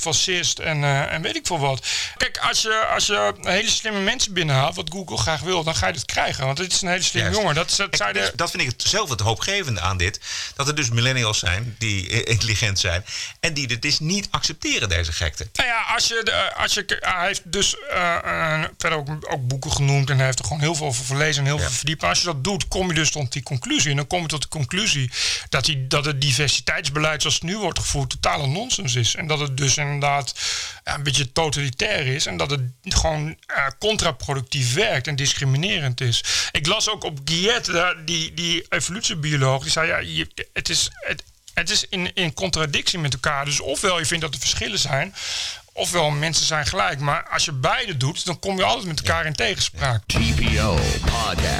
fascist 0.00 0.58
en, 0.58 0.84
en 1.10 1.22
weet 1.22 1.36
ik 1.36 1.46
veel 1.46 1.58
wat. 1.58 1.86
Kijk, 2.16 2.38
als 2.38 2.62
je, 2.62 2.86
als 2.94 3.06
je 3.06 3.34
hele 3.40 3.68
slimme 3.76 4.00
mensen 4.00 4.32
binnenhaalt, 4.32 4.76
wat 4.76 4.90
Google 4.92 5.16
graag 5.16 5.40
wil, 5.40 5.64
dan 5.64 5.74
ga 5.74 5.86
je 5.86 5.92
het 5.92 6.04
krijgen. 6.04 6.46
Want 6.46 6.58
het 6.58 6.72
is 6.72 6.82
een 6.82 6.88
hele 6.88 7.02
slimme 7.02 7.30
jongen. 7.30 7.54
Dat, 7.54 7.68
dat, 7.68 7.76
Kijk, 7.76 7.96
zei 7.96 8.12
de, 8.12 8.32
dat 8.36 8.50
vind 8.50 8.62
ik 8.62 8.68
het 8.68 8.82
zelf 8.82 9.10
het 9.10 9.20
hoopgevende 9.20 9.80
aan 9.80 9.96
dit. 9.96 10.20
Dat 10.54 10.68
er 10.68 10.74
dus 10.74 10.88
millennials 10.90 11.38
zijn 11.38 11.76
die 11.78 12.24
intelligent 12.24 12.78
zijn. 12.78 13.04
En 13.40 13.54
die 13.54 13.66
dit 13.66 13.82
dus 13.82 13.98
niet 13.98 14.28
accepteren, 14.30 14.88
deze 14.88 15.12
gekte. 15.12 15.48
Nou 15.52 15.68
ja, 15.68 15.80
als 15.94 16.06
je, 16.06 16.20
de- 16.24 16.54
als 16.54 16.74
je, 16.74 16.84
hij 17.00 17.26
heeft 17.26 17.42
dus 17.52 17.76
eh, 17.90 18.14
eh, 18.24 18.64
verder 18.78 18.98
ook, 18.98 19.08
ook 19.32 19.46
boeken 19.46 19.72
genoemd 19.72 20.10
en 20.10 20.16
hij 20.16 20.26
heeft 20.26 20.38
er 20.38 20.44
gewoon 20.44 20.60
heel 20.60 20.74
veel 20.74 20.86
over 20.86 21.04
gelezen 21.04 21.40
en 21.42 21.48
heel 21.48 21.58
veel 21.58 21.70
verdiept. 21.70 22.00
Maar 22.00 22.10
als 22.10 22.18
je 22.18 22.24
dat 22.26 22.44
doet, 22.44 22.68
kom 22.68 22.88
je 22.88 22.94
dus 22.94 23.10
tot 23.10 23.32
die 23.32 23.42
conclusie. 23.42 23.90
En 23.90 23.96
dan 23.96 24.06
kom 24.06 24.22
je 24.22 24.28
tot 24.28 24.42
de 24.42 24.48
conclusie 24.48 25.10
dat, 25.48 25.64
die, 25.64 25.86
dat 25.86 26.04
het 26.04 26.20
diversiteitsbeleid 26.20 27.20
zoals 27.20 27.34
het 27.34 27.44
nu 27.44 27.58
wordt 27.58 27.78
gevoerd 27.78 28.10
totale 28.10 28.46
nonsens 28.46 28.94
is. 28.94 29.14
En 29.14 29.26
dat 29.26 29.38
het 29.40 29.56
dus 29.56 29.76
inderdaad 29.76 30.34
ja, 30.86 30.94
een 30.94 31.02
beetje 31.02 31.32
totalitair 31.32 32.06
is 32.06 32.26
en 32.26 32.36
dat 32.36 32.50
het 32.50 32.60
gewoon 32.82 33.36
eh, 33.46 33.66
contraproductief 33.78 34.74
werkt 34.74 35.06
en 35.06 35.16
discriminerend 35.16 36.00
is. 36.00 36.24
Ik 36.52 36.66
las 36.66 36.88
ook 36.88 37.04
op 37.04 37.18
Guillet, 37.24 37.70
die, 38.04 38.34
die 38.34 38.66
evolutiebioloog, 38.68 39.62
die 39.62 39.70
zei 39.70 39.86
ja, 39.86 39.98
je, 39.98 40.28
het 40.52 40.68
is... 40.68 40.90
Het, 40.92 41.22
het 41.54 41.70
is 41.70 41.86
in, 41.88 42.14
in 42.14 42.34
contradictie 42.34 42.98
met 42.98 43.12
elkaar. 43.12 43.44
Dus 43.44 43.60
ofwel 43.60 43.98
je 43.98 44.06
vindt 44.06 44.24
dat 44.24 44.34
er 44.34 44.40
verschillen 44.40 44.78
zijn, 44.78 45.14
ofwel 45.72 46.10
mensen 46.10 46.46
zijn 46.46 46.66
gelijk. 46.66 47.00
Maar 47.00 47.28
als 47.28 47.44
je 47.44 47.52
beide 47.52 47.96
doet, 47.96 48.24
dan 48.24 48.38
kom 48.38 48.56
je 48.56 48.64
altijd 48.64 48.86
met 48.86 48.98
elkaar 48.98 49.26
in 49.26 49.34
tegenspraak. 49.34 50.02
TPO 50.06 50.78
Podcast. 51.00 51.55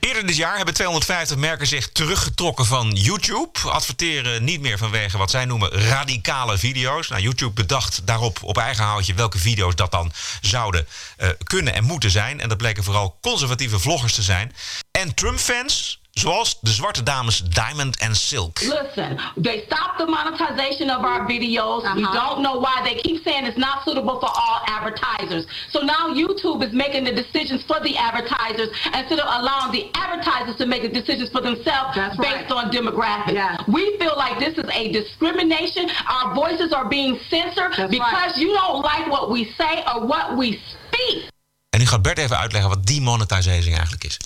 Eerder 0.00 0.26
dit 0.26 0.36
jaar 0.36 0.56
hebben 0.56 0.74
250 0.74 1.36
merken 1.36 1.66
zich 1.66 1.88
teruggetrokken 1.92 2.66
van 2.66 2.90
YouTube. 2.90 3.58
Adverteren 3.64 4.44
niet 4.44 4.60
meer 4.60 4.78
vanwege 4.78 5.18
wat 5.18 5.30
zij 5.30 5.44
noemen 5.44 5.70
radicale 5.70 6.58
video's. 6.58 7.08
Nou, 7.08 7.22
YouTube 7.22 7.52
bedacht 7.52 8.06
daarop 8.06 8.42
op 8.42 8.58
eigen 8.58 8.84
houtje 8.84 9.14
welke 9.14 9.38
video's 9.38 9.74
dat 9.74 9.90
dan 9.90 10.12
zouden 10.40 10.86
eh, 11.16 11.28
kunnen 11.44 11.74
en 11.74 11.84
moeten 11.84 12.10
zijn. 12.10 12.40
En 12.40 12.48
dat 12.48 12.58
bleken 12.58 12.84
vooral 12.84 13.18
conservatieve 13.20 13.78
vloggers 13.78 14.14
te 14.14 14.22
zijn. 14.22 14.54
En 14.90 15.14
Trump-fans, 15.14 15.99
zoals 16.12 16.58
de 16.60 16.70
zwarte 16.70 17.02
dames 17.02 17.42
Diamond 17.42 18.00
and 18.00 18.16
Silk. 18.16 18.60
Listen, 18.60 19.18
they 19.36 19.62
stopped 19.66 19.98
the 19.98 20.06
monetization 20.06 20.90
of 20.90 21.04
our 21.04 21.26
videos. 21.26 21.82
We 21.94 22.04
uh-huh. 22.04 22.12
don't 22.12 22.42
know 22.42 22.58
why. 22.58 22.80
They 22.84 22.94
keep 23.00 23.22
saying 23.22 23.46
it's 23.46 23.56
not 23.56 23.82
suitable 23.84 24.18
for 24.20 24.28
all 24.28 24.60
advertisers. 24.66 25.46
So 25.70 25.80
now 25.80 26.12
YouTube 26.12 26.62
is 26.66 26.72
making 26.72 27.04
the 27.04 27.12
decisions 27.12 27.64
for 27.66 27.80
the 27.80 27.96
advertisers 27.96 28.68
instead 28.86 29.20
of 29.20 29.28
allowing 29.40 29.72
the 29.72 29.90
advertisers 29.94 30.56
to 30.56 30.66
make 30.66 30.82
the 30.82 30.88
decisions 30.88 31.30
for 31.30 31.40
themselves 31.40 31.96
based 32.18 32.50
on 32.50 32.70
demographics. 32.70 33.66
We 33.68 33.96
feel 33.98 34.14
like 34.16 34.38
this 34.38 34.58
is 34.58 34.68
a 34.72 34.92
discrimination. 34.92 35.90
Our 36.08 36.34
voices 36.34 36.72
are 36.72 36.88
being 36.88 37.18
censored 37.28 37.72
because 37.90 38.36
you 38.36 38.48
don't 38.52 38.82
like 38.82 39.10
what 39.10 39.30
we 39.30 39.44
say 39.56 39.84
or 39.86 40.06
what 40.06 40.36
we 40.36 40.58
speak. 40.72 41.30
En 41.70 41.78
nu 41.78 41.86
gaat 41.86 42.02
Bert 42.02 42.18
even 42.18 42.38
uitleggen 42.38 42.70
wat 42.70 42.86
demonetizing 42.86 43.74
eigenlijk 43.74 44.04
is. 44.04 44.16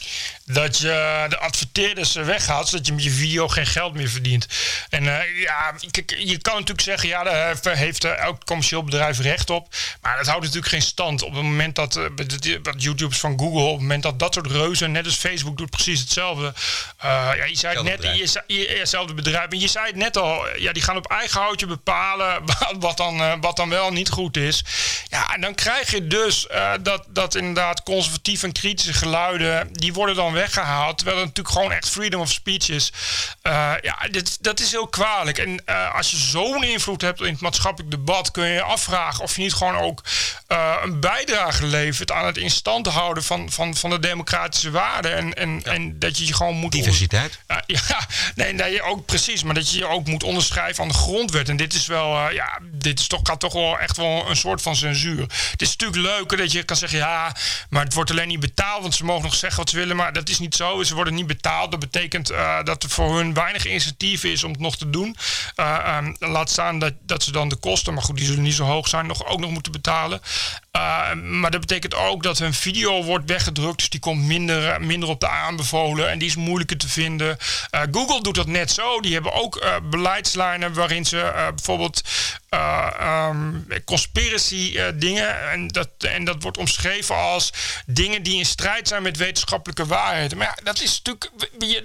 Dat 0.45 0.79
je 0.79 1.27
de 1.29 1.39
adverteerders 1.39 2.13
weghaalt, 2.15 2.69
zodat 2.69 2.87
je 2.87 2.93
met 2.93 3.05
je 3.05 3.11
video 3.11 3.49
geen 3.49 3.67
geld 3.67 3.95
meer 3.95 4.09
verdient. 4.09 4.47
En 4.91 5.19
eh, 5.21 5.41
ja, 5.41 5.75
kijk, 5.91 6.15
je 6.19 6.39
kan 6.39 6.53
natuurlijk 6.53 6.81
zeggen, 6.81 7.09
ja, 7.09 7.23
daar 7.25 7.77
heeft 7.77 8.05
eh, 8.05 8.19
elk 8.19 8.45
commercieel 8.45 8.85
bedrijf 8.85 9.19
recht 9.19 9.51
op. 9.51 9.75
Maar 10.01 10.17
dat 10.17 10.27
houdt 10.27 10.41
natuurlijk 10.43 10.73
geen 10.73 10.83
stand. 10.83 11.23
Op 11.23 11.35
het 11.35 11.43
moment 11.43 11.75
dat, 11.75 11.97
eh, 11.97 12.05
dat 12.63 12.83
YouTube's 12.83 13.19
van 13.19 13.39
Google, 13.39 13.63
op 13.63 13.73
het 13.73 13.81
moment 13.81 14.03
dat 14.03 14.19
dat 14.19 14.35
soort 14.35 14.47
reuzen, 14.51 14.93
net 14.93 15.05
als 15.05 15.15
Facebook 15.15 15.57
doet 15.57 15.71
precies 15.71 16.01
hetzelfde. 16.01 16.53
Eh, 16.99 17.31
ja, 17.37 17.45
je 17.45 17.57
zei 17.57 17.75
het 17.75 17.85
net, 17.85 17.97
bedrijf. 17.97 18.19
je, 18.19 18.27
zei- 18.27 18.45
je, 18.47 18.59
je- 18.59 18.79
hetzelfde 18.79 19.15
bedrijf. 19.15 19.51
En 19.51 19.61
je 19.61 19.69
zei 19.69 19.87
het 19.87 19.97
net 19.97 20.17
al, 20.17 20.59
ja, 20.59 20.73
die 20.73 20.83
gaan 20.83 20.97
op 20.97 21.11
eigen 21.11 21.41
houtje 21.41 21.67
bepalen 21.67 22.43
wat 22.79 22.97
dan, 22.97 23.21
eh, 23.21 23.33
wat 23.41 23.57
dan 23.57 23.69
wel 23.69 23.91
niet 23.93 24.09
goed 24.11 24.37
is. 24.37 24.65
Ja, 25.09 25.35
en 25.35 25.41
dan 25.41 25.55
krijg 25.55 25.91
je 25.91 26.07
dus 26.07 26.47
eh, 26.47 26.73
dat, 26.83 27.05
dat 27.09 27.34
inderdaad 27.35 27.83
conservatieve 27.83 28.47
en 28.47 28.53
kritische 28.53 28.93
geluiden, 28.93 29.69
die 29.73 29.93
worden 29.93 30.15
dan 30.15 30.33
weggehaald. 30.33 30.97
Terwijl 30.97 31.19
het 31.19 31.27
natuurlijk 31.27 31.57
gewoon 31.57 31.73
echt 31.73 31.89
freedom 31.89 32.21
of 32.21 32.31
speech 32.31 32.69
is. 32.69 32.93
Eh, 33.43 33.73
ja, 33.83 33.99
dit, 34.11 34.43
dat 34.43 34.61
is 34.61 34.71
heel 34.71 34.87
kwalijk. 34.87 35.39
En 35.39 35.63
eh, 35.65 35.95
als 35.95 36.11
je 36.11 36.17
zo'n 36.17 36.65
invloed 36.65 37.01
hebt 37.01 37.21
in 37.21 37.33
het 37.33 37.41
maatschappelijk 37.41 37.91
debat, 37.91 38.31
kun 38.31 38.47
je 38.47 38.53
je 38.53 38.63
afvragen 38.63 39.23
of 39.23 39.37
je 39.37 39.43
niet 39.43 39.55
gewoon 39.55 39.77
ook 39.77 40.03
eh, 40.47 40.77
een 40.83 41.01
bijdrage 41.01 41.67
levert 41.67 42.13
aan 42.13 42.27
het 42.27 42.37
in 42.37 42.51
stand 42.51 42.87
houden 42.87 43.25
van, 43.25 43.51
van, 43.51 43.77
van 43.77 43.91
de 43.91 43.99
democratische 43.99 44.71
waarden. 44.71 45.17
En, 45.17 45.35
en, 45.35 45.63
en 45.65 45.99
dat 45.99 46.19
je 46.19 46.27
je 46.27 46.35
gewoon 46.35 46.55
moet. 46.55 46.73
Diversiteit. 46.73 47.39
Ja, 47.47 47.63
ja, 47.67 48.07
nee, 48.35 48.55
dat 48.55 48.73
je 48.73 48.83
ook 48.83 49.07
precies, 49.07 49.43
maar 49.43 49.55
dat 49.55 49.71
je 49.71 49.79
je 49.79 49.87
ook 49.87 50.07
moet 50.07 50.23
onderschrijven 50.23 50.83
aan 50.83 50.89
de 50.89 50.95
grondwet. 50.95 51.49
En 51.49 51.57
dit 51.57 51.75
is 51.75 51.87
wel, 51.87 52.31
ja, 52.31 52.59
dit 52.63 53.01
is 53.01 53.07
toch, 53.07 53.21
gaat 53.23 53.41
toch 53.41 53.53
wel 53.53 53.79
echt 53.79 53.97
wel 53.97 54.31
een 54.31 54.37
soort 54.37 54.63
van 54.63 54.77
censuur. 54.77 55.21
Het 55.51 55.63
is 55.63 55.77
natuurlijk 55.77 56.17
leuker 56.17 56.37
dat 56.37 56.53
je 56.53 56.63
kan 56.63 56.77
zeggen, 56.77 56.99
ja, 56.99 57.24
maar 57.71 57.85
het 57.85 57.95
wordt 57.95 58.11
alleen 58.11 58.29
niet 58.29 58.41
betaald, 58.41 58.83
want 58.83 58.95
ze 58.95 59.05
mogen 59.05 59.25
nog 59.25 59.35
zeggen 59.35 59.59
wat 59.59 59.71
ze 59.71 59.77
willen, 59.77 59.97
maar 59.97 60.13
dat 60.13 60.29
is 60.29 60.39
niet 60.39 60.55
zo. 60.55 60.83
Ze 60.83 60.95
worden 60.95 61.15
niet 61.15 61.27
betaald. 61.27 61.71
Dat 61.71 61.81
betekent 61.81 62.31
eh, 62.31 62.63
dat 62.63 62.83
er 62.83 62.89
voor 62.89 63.17
hun 63.17 63.35
weinig 63.35 63.67
initiatief 63.67 64.25
is 64.25 64.45
om 64.45 64.51
het 64.51 64.61
nog 64.61 64.77
te 64.77 64.91
doen. 64.91 65.17
Eh, 65.55 65.75
ehm, 65.75 66.15
laat 66.19 66.51
staan 66.51 66.79
dat, 66.79 66.93
dat 67.01 67.23
ze 67.23 67.33
dan 67.33 67.49
de 67.49 67.57
kosten, 67.57 67.95
maar 67.95 68.03
goed, 68.03 68.17
die 68.17 68.27
zullen 68.27 68.43
niet 68.43 68.55
zo 68.55 68.65
hoog 68.65 68.89
zijn, 68.89 69.07
nog, 69.07 69.27
ook 69.27 69.41
nog 69.41 69.51
moeten 69.51 69.73
betalen. 69.73 70.21
Eh, 70.71 71.13
maar 71.13 71.51
dat 71.51 71.61
betekent 71.61 71.95
ook 71.95 72.23
dat 72.23 72.39
hun 72.39 72.55
video 72.55 73.03
wordt 73.03 73.29
weggedrukt. 73.29 73.79
Dus 73.79 73.89
die 73.89 74.01
komt 74.01 74.25
minder, 74.25 74.81
minder 74.83 75.09
op 75.09 75.21
de 75.21 75.29
aanbevolen. 75.29 76.11
En 76.11 76.19
die 76.19 76.29
is 76.29 76.37
moeilijker 76.37 76.77
te 76.77 76.89
vinden. 76.89 77.37
Google 77.91 78.23
doet 78.23 78.35
dat 78.35 78.47
net 78.47 78.71
zo. 78.71 79.01
Die 79.01 79.13
hebben 79.13 79.33
ook 79.33 79.81
beleidslijnen 79.91 80.75
waarin 80.75 81.05
ze 81.05 81.51
bijvoorbeeld 81.55 82.03
ehm, 82.49 83.53
conspiracy 83.85 84.79
dingen. 84.95 85.51
En 85.51 85.69
dat, 85.69 85.89
en 85.99 86.25
dat 86.25 86.43
wordt 86.43 86.59
omschreven 86.59 87.14
als 87.15 87.53
dingen 87.87 88.23
die 88.23 88.39
in 88.39 88.47
strijd 88.47 88.89
zijn 88.89 89.03
met 89.03 89.17
wetenschappelijke 89.17 89.87
waarheden. 89.87 90.39
Maar 90.39 90.47
ja, 90.47 90.63
dat 90.63 90.81
is 90.81 91.01
natuurlijk, 91.03 91.31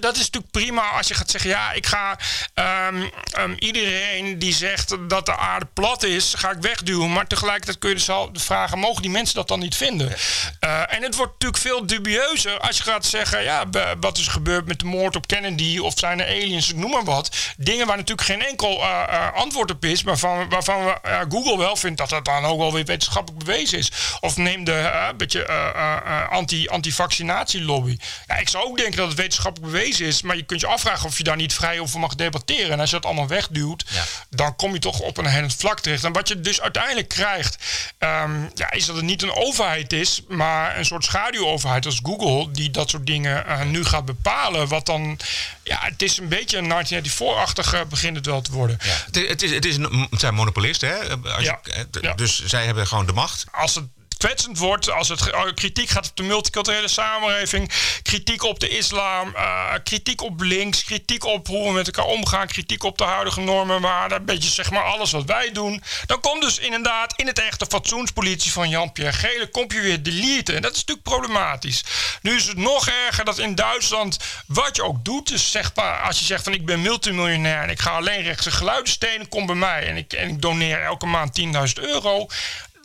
dat 0.00 0.16
is 0.16 0.24
natuurlijk 0.24 0.52
prima 0.52 0.88
als 0.88 1.08
je 1.08 1.14
gaat 1.14 1.30
zeggen: 1.30 1.50
ja, 1.50 1.72
ik 1.72 1.86
ga 1.86 2.18
ehm, 2.54 3.08
ehm, 3.32 3.54
iedereen 3.58 4.38
die 4.38 4.54
zegt 4.54 4.96
dat 5.08 5.26
de 5.26 5.36
aarde 5.36 5.66
plat 5.72 6.02
is, 6.02 6.34
ga 6.34 6.50
ik 6.50 6.60
wegduwen. 6.60 7.12
Maar 7.12 7.26
tegelijkertijd 7.26 7.78
kun 7.78 7.88
je 7.88 7.94
dus 7.94 8.10
al 8.10 8.32
de 8.32 8.40
vragen: 8.40 8.78
mogen 8.78 9.02
die 9.02 9.10
mensen 9.10 9.34
dat 9.34 9.48
dan 9.48 9.58
niet 9.58 9.76
vinden? 9.76 10.16
Eh, 10.60 10.94
en 10.94 11.02
het 11.02 11.16
wordt 11.16 11.32
natuurlijk 11.32 11.62
veel 11.62 11.86
dubieuzer 11.86 12.58
als 12.58 12.76
je 12.76 12.82
gaat 12.82 13.06
zeggen: 13.06 13.42
ja, 13.42 13.64
wat 14.00 14.18
is 14.18 14.28
gebeurd 14.28 14.66
met 14.66 14.78
de 14.78 14.84
moord 14.84 15.16
op 15.16 15.26
Kennedy 15.26 15.78
of 15.78 15.92
zijn 15.96 16.20
er 16.20 16.26
aliens, 16.26 16.70
ik 16.70 16.76
noem 16.76 16.90
maar 16.90 17.04
wat. 17.04 17.36
Dingen 17.56 17.86
waar 17.86 17.96
natuurlijk 17.96 18.26
geen 18.26 18.44
enkel 18.46 18.82
eh, 18.82 19.02
eh, 19.08 19.34
antwoord 19.34 19.70
op 19.70 19.84
is, 19.84 20.02
maar 20.02 20.18
van, 20.18 20.48
waarvan 20.48 20.84
we, 20.84 20.98
Google 21.28 21.58
wel 21.58 21.76
vindt 21.76 21.98
dat 21.98 22.08
dat 22.08 22.24
dan 22.24 22.44
ook 22.44 22.58
wel 22.58 22.72
weer 22.72 22.84
wetenschappelijk 22.84 23.44
bewezen 23.44 23.78
is. 23.78 23.90
Of 24.20 24.36
neem 24.36 24.64
de, 24.64 25.12
beetje 25.20 25.44
eh, 25.44 25.68
eh, 25.68 25.96
eh, 26.06 26.30
anti, 26.30 26.68
anti-vaccinatielobby. 26.68 27.96
Ja, 28.26 28.36
ik 28.36 28.48
zou 28.48 28.64
ook 28.64 28.76
denken 28.76 28.96
dat 28.96 29.08
het 29.08 29.16
wetenschappelijk 29.16 29.72
bewezen 29.72 30.06
is. 30.06 30.22
Maar 30.22 30.36
je 30.36 30.42
kunt 30.42 30.60
je 30.60 30.66
afvragen 30.66 31.06
of 31.06 31.16
je 31.18 31.24
daar 31.24 31.36
niet 31.36 31.54
vrij 31.54 31.80
over 31.80 32.00
mag 32.00 32.14
debatteren. 32.14 32.70
En 32.70 32.80
als 32.80 32.90
je 32.90 32.96
dat 32.96 33.04
allemaal 33.06 33.26
wegduwt, 33.26 33.84
dan 34.30 34.56
kom 34.56 34.72
je 34.72 34.78
toch 34.78 35.00
op 35.00 35.16
een 35.16 35.26
hellend 35.26 35.54
vlak 35.54 35.80
terecht. 35.80 36.04
En 36.04 36.12
wat 36.12 36.28
je 36.28 36.40
dus 36.40 36.60
uiteindelijk 36.60 37.08
krijgt, 37.08 37.56
ehm, 37.98 38.42
ja, 38.54 38.70
is 38.70 38.86
dat 38.86 38.96
het 38.96 39.04
niet 39.04 39.22
een 39.22 39.34
overheid 39.34 39.92
is, 39.92 40.22
maar 40.28 40.78
een 40.78 40.84
soort 40.84 41.04
schaduwoverheid 41.04 41.86
als 41.86 42.00
Google, 42.02 42.50
die 42.52 42.70
dat 42.70 42.90
soort 42.90 43.06
dingen 43.06 43.70
nu 43.70 43.84
gaat 43.84 44.04
bepalen. 44.04 44.68
Wat 44.68 44.86
dan, 44.86 45.18
ja, 45.62 45.78
het 45.80 46.02
is 46.02 46.18
een 46.18 46.28
beetje 46.28 46.58
een 46.58 46.68
1994-achtige 46.68 47.84
begint 47.88 48.16
het 48.16 48.26
wel 48.26 48.40
te 48.42 48.52
worden. 48.52 48.78
Het, 48.80 49.16
is, 49.16 49.28
het, 49.28 49.42
is, 49.42 49.50
het, 49.50 49.64
is 49.64 49.76
een, 49.76 50.06
het 50.10 50.20
zijn 50.20 50.34
monopolisten, 50.34 50.88
hè? 50.88 50.96
Als 51.30 51.44
je- 51.44 52.12
dus 52.16 52.44
zij 52.44 52.64
hebben 52.64 52.86
gewoon 52.86 53.06
de 53.06 53.12
macht. 53.12 53.44
Als 53.52 53.74
het 53.74 53.84
kwetsend 54.20 54.58
wordt, 54.58 54.90
als 54.90 55.08
het 55.08 55.22
ge- 55.22 55.52
kritiek 55.54 55.88
gaat 55.88 56.08
op 56.08 56.16
de 56.16 56.22
multiculturele 56.22 56.88
samenleving, 56.88 57.70
kritiek 58.02 58.42
op 58.42 58.60
de 58.60 58.68
islam, 58.68 59.34
eh, 59.34 59.72
kritiek 59.84 60.22
op 60.22 60.40
links, 60.40 60.84
kritiek 60.84 61.24
op 61.24 61.46
hoe 61.46 61.66
we 61.66 61.72
met 61.72 61.86
elkaar 61.86 62.04
omgaan, 62.10 62.46
kritiek 62.46 62.82
op 62.82 62.98
de 62.98 63.04
huidige 63.04 63.40
normen, 63.40 63.80
maar 63.80 64.12
een 64.12 64.24
beetje 64.24 64.50
zeg 64.50 64.70
maar 64.70 64.82
alles 64.82 65.10
wat 65.10 65.24
wij 65.24 65.52
doen, 65.52 65.82
dan 66.06 66.20
komt 66.20 66.42
dus 66.42 66.58
inderdaad 66.58 67.12
in 67.16 67.26
het 67.26 67.38
echte 67.38 67.66
fatsoenspolitie 67.68 68.52
van 68.52 68.68
Jan-Pierre 68.68 69.16
Gele, 69.16 69.46
kom 69.50 69.64
je 69.72 69.80
weer 69.80 70.02
deleten. 70.02 70.54
En 70.56 70.62
dat 70.62 70.72
is 70.72 70.78
natuurlijk 70.78 71.08
problematisch. 71.08 71.84
Nu 72.22 72.36
is 72.36 72.46
het 72.46 72.56
nog 72.56 72.88
erger 72.88 73.24
dat 73.24 73.38
in 73.38 73.54
Duitsland, 73.54 74.18
wat 74.46 74.76
je 74.76 74.82
ook 74.84 75.04
doet, 75.04 75.28
dus 75.28 75.50
zeg 75.50 75.74
maar, 75.74 76.00
als 76.00 76.18
je 76.18 76.24
zegt 76.24 76.44
van 76.44 76.52
ik 76.52 76.66
ben 76.66 76.80
multimiljonair 76.82 77.62
en 77.62 77.70
ik 77.70 77.80
ga 77.80 77.90
alleen 77.90 78.22
rechtse 78.22 78.50
geluiden 78.50 78.92
stenen, 78.92 79.28
kom 79.28 79.46
bij 79.46 79.54
mij 79.54 79.86
en 79.86 79.96
ik, 79.96 80.12
en 80.12 80.28
ik 80.28 80.42
doneer 80.42 80.82
elke 80.82 81.06
maand 81.06 81.40
10.000 81.40 81.48
euro. 81.74 82.26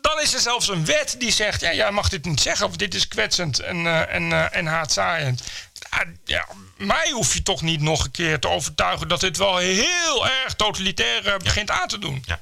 Dan 0.05 0.21
is 0.21 0.33
er 0.33 0.39
zelfs 0.39 0.67
een 0.67 0.85
wet 0.85 1.15
die 1.19 1.31
zegt: 1.31 1.61
ja, 1.61 1.73
jij 1.73 1.91
mag 1.91 2.09
dit 2.09 2.25
niet 2.25 2.41
zeggen, 2.41 2.65
of 2.65 2.75
dit 2.75 2.93
is 2.93 3.07
kwetsend 3.07 3.59
en, 3.59 3.85
eh, 3.85 4.15
en, 4.15 4.31
eh, 4.31 4.57
en 4.57 4.65
haatzaaiend. 4.65 5.43
Ja, 5.91 6.03
ja, 6.25 6.45
mij 6.77 7.09
hoef 7.11 7.33
je 7.33 7.43
toch 7.43 7.61
niet 7.61 7.81
nog 7.81 8.03
een 8.03 8.11
keer 8.11 8.39
te 8.39 8.47
overtuigen 8.47 9.07
dat 9.07 9.19
dit 9.19 9.37
wel 9.37 9.57
heel 9.57 10.27
erg 10.27 10.53
totalitair 10.53 11.27
eh, 11.27 11.37
begint 11.37 11.71
aan 11.71 11.87
te 11.87 11.99
doen. 11.99 12.23
Ja. 12.25 12.39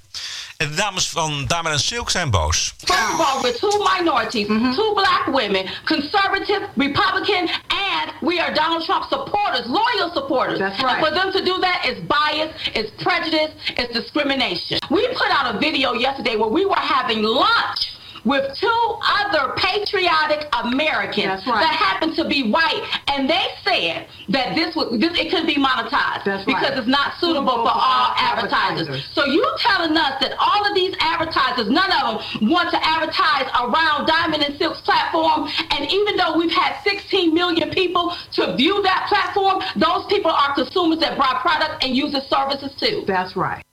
En 0.57 0.69
de 0.69 0.75
dames 0.75 1.07
van 1.07 1.45
Dame 1.47 1.69
en 1.69 1.79
Silk 1.79 2.09
zijn 2.09 2.29
boos. 2.29 2.73
First 2.77 2.99
of 3.13 3.19
all, 3.19 3.41
we're 3.41 3.59
two 3.59 3.89
minorities, 3.95 4.47
two 4.75 4.93
black 4.93 5.25
women, 5.25 5.69
conservative, 5.85 6.69
Republican, 6.75 7.49
and 7.93 8.11
we 8.21 8.39
are 8.39 8.53
Donald 8.53 8.83
Trump 8.85 9.05
supporters, 9.09 9.67
loyal 9.67 10.09
supporters. 10.13 10.59
That's 10.59 10.81
And 10.81 11.05
for 11.05 11.11
them 11.11 11.31
to 11.31 11.43
do 11.43 11.59
that 11.59 11.85
is 11.85 11.99
bias, 12.01 12.51
is 12.75 12.91
prejudice, 13.01 13.51
is 13.77 13.87
discrimination. 13.89 14.79
We 14.89 15.07
put 15.09 15.29
out 15.29 15.55
a 15.55 15.59
video 15.59 15.93
yesterday 15.93 16.35
where 16.35 16.49
we 16.49 16.65
were 16.65 16.75
having 16.75 17.21
lunch 17.21 17.92
with 18.25 18.55
two 18.57 18.97
other 19.03 19.53
patriotic 19.57 20.47
Americans 20.63 21.43
right. 21.45 21.61
that 21.61 21.75
happen 21.75 22.15
to 22.15 22.27
be 22.27 22.51
white, 22.51 22.83
and 23.07 23.29
they 23.29 23.47
said 23.63 24.07
that 24.29 24.55
this 24.55 24.75
would 24.75 24.99
this 24.99 25.17
it 25.19 25.29
could 25.31 25.45
be 25.45 25.55
monetized 25.55 26.23
That's 26.25 26.45
because 26.45 26.69
right. 26.69 26.77
it's 26.77 26.87
not 26.87 27.19
suitable 27.19 27.63
for 27.63 27.75
all 27.75 28.13
advertisers. 28.15 29.09
So 29.13 29.25
you 29.25 29.43
telling 29.59 29.97
us 29.97 30.19
that 30.21 30.35
all 30.39 30.65
of 30.67 30.73
these 30.73 30.95
advertisers, 30.99 31.69
none 31.69 31.91
of 31.91 32.21
them 32.21 32.49
want 32.49 32.71
to 32.71 32.79
advertise 32.79 33.47
around 33.59 34.07
Diamond 34.07 34.43
and 34.43 34.55
Silk's 34.57 34.81
platform, 34.81 35.49
and 35.71 35.91
even 35.91 36.15
though 36.17 36.37
we've 36.37 36.51
had 36.51 36.81
16 36.83 37.33
million 37.33 37.69
people 37.71 38.15
to 38.33 38.55
view 38.55 38.81
that 38.83 39.05
platform, 39.09 39.61
those 39.75 40.05
people 40.07 40.31
are 40.31 40.53
consumers 40.55 40.99
that 40.99 41.17
buy 41.17 41.39
product 41.41 41.83
and 41.83 41.95
use 41.95 42.11
the 42.11 42.21
services 42.21 42.73
too. 42.79 43.03
That's 43.05 43.35
right. 43.35 43.63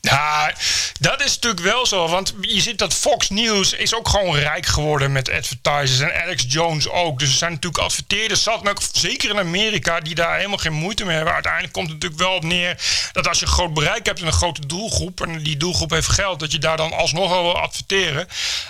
Ja, 0.00 0.52
dat 1.00 1.24
is 1.24 1.34
natuurlijk 1.34 1.62
wel 1.62 1.86
zo. 1.86 2.08
Want 2.08 2.34
je 2.40 2.60
ziet 2.60 2.78
dat 2.78 2.94
Fox 2.94 3.28
News 3.30 3.72
is 3.72 3.94
ook 3.94 4.08
gewoon 4.08 4.36
rijk 4.36 4.66
geworden 4.66 5.12
met 5.12 5.30
advertisers. 5.30 6.00
En 6.00 6.22
Alex 6.22 6.44
Jones 6.48 6.88
ook. 6.88 7.18
Dus 7.18 7.28
er 7.28 7.36
zijn 7.36 7.52
natuurlijk 7.52 7.82
adverteerders 7.82 8.42
zat. 8.42 8.88
Zeker 8.92 9.30
in 9.30 9.38
Amerika 9.38 10.00
die 10.00 10.14
daar 10.14 10.36
helemaal 10.36 10.58
geen 10.58 10.72
moeite 10.72 11.04
mee 11.04 11.16
hebben. 11.16 11.34
Uiteindelijk 11.34 11.72
komt 11.72 11.88
het 11.88 11.94
natuurlijk 11.94 12.20
wel 12.20 12.36
op 12.36 12.44
neer 12.44 12.76
dat 13.12 13.28
als 13.28 13.38
je 13.38 13.46
een 13.46 13.52
groot 13.52 13.74
bereik 13.74 14.06
hebt 14.06 14.20
en 14.20 14.26
een 14.26 14.32
grote 14.32 14.66
doelgroep. 14.66 15.20
En 15.20 15.42
die 15.42 15.56
doelgroep 15.56 15.90
heeft 15.90 16.08
geld. 16.08 16.40
Dat 16.40 16.52
je 16.52 16.58
daar 16.58 16.76
dan 16.76 16.92
alsnog 16.92 17.30
wel 17.30 17.42
wil 17.42 17.60
adverteren. 17.60 18.28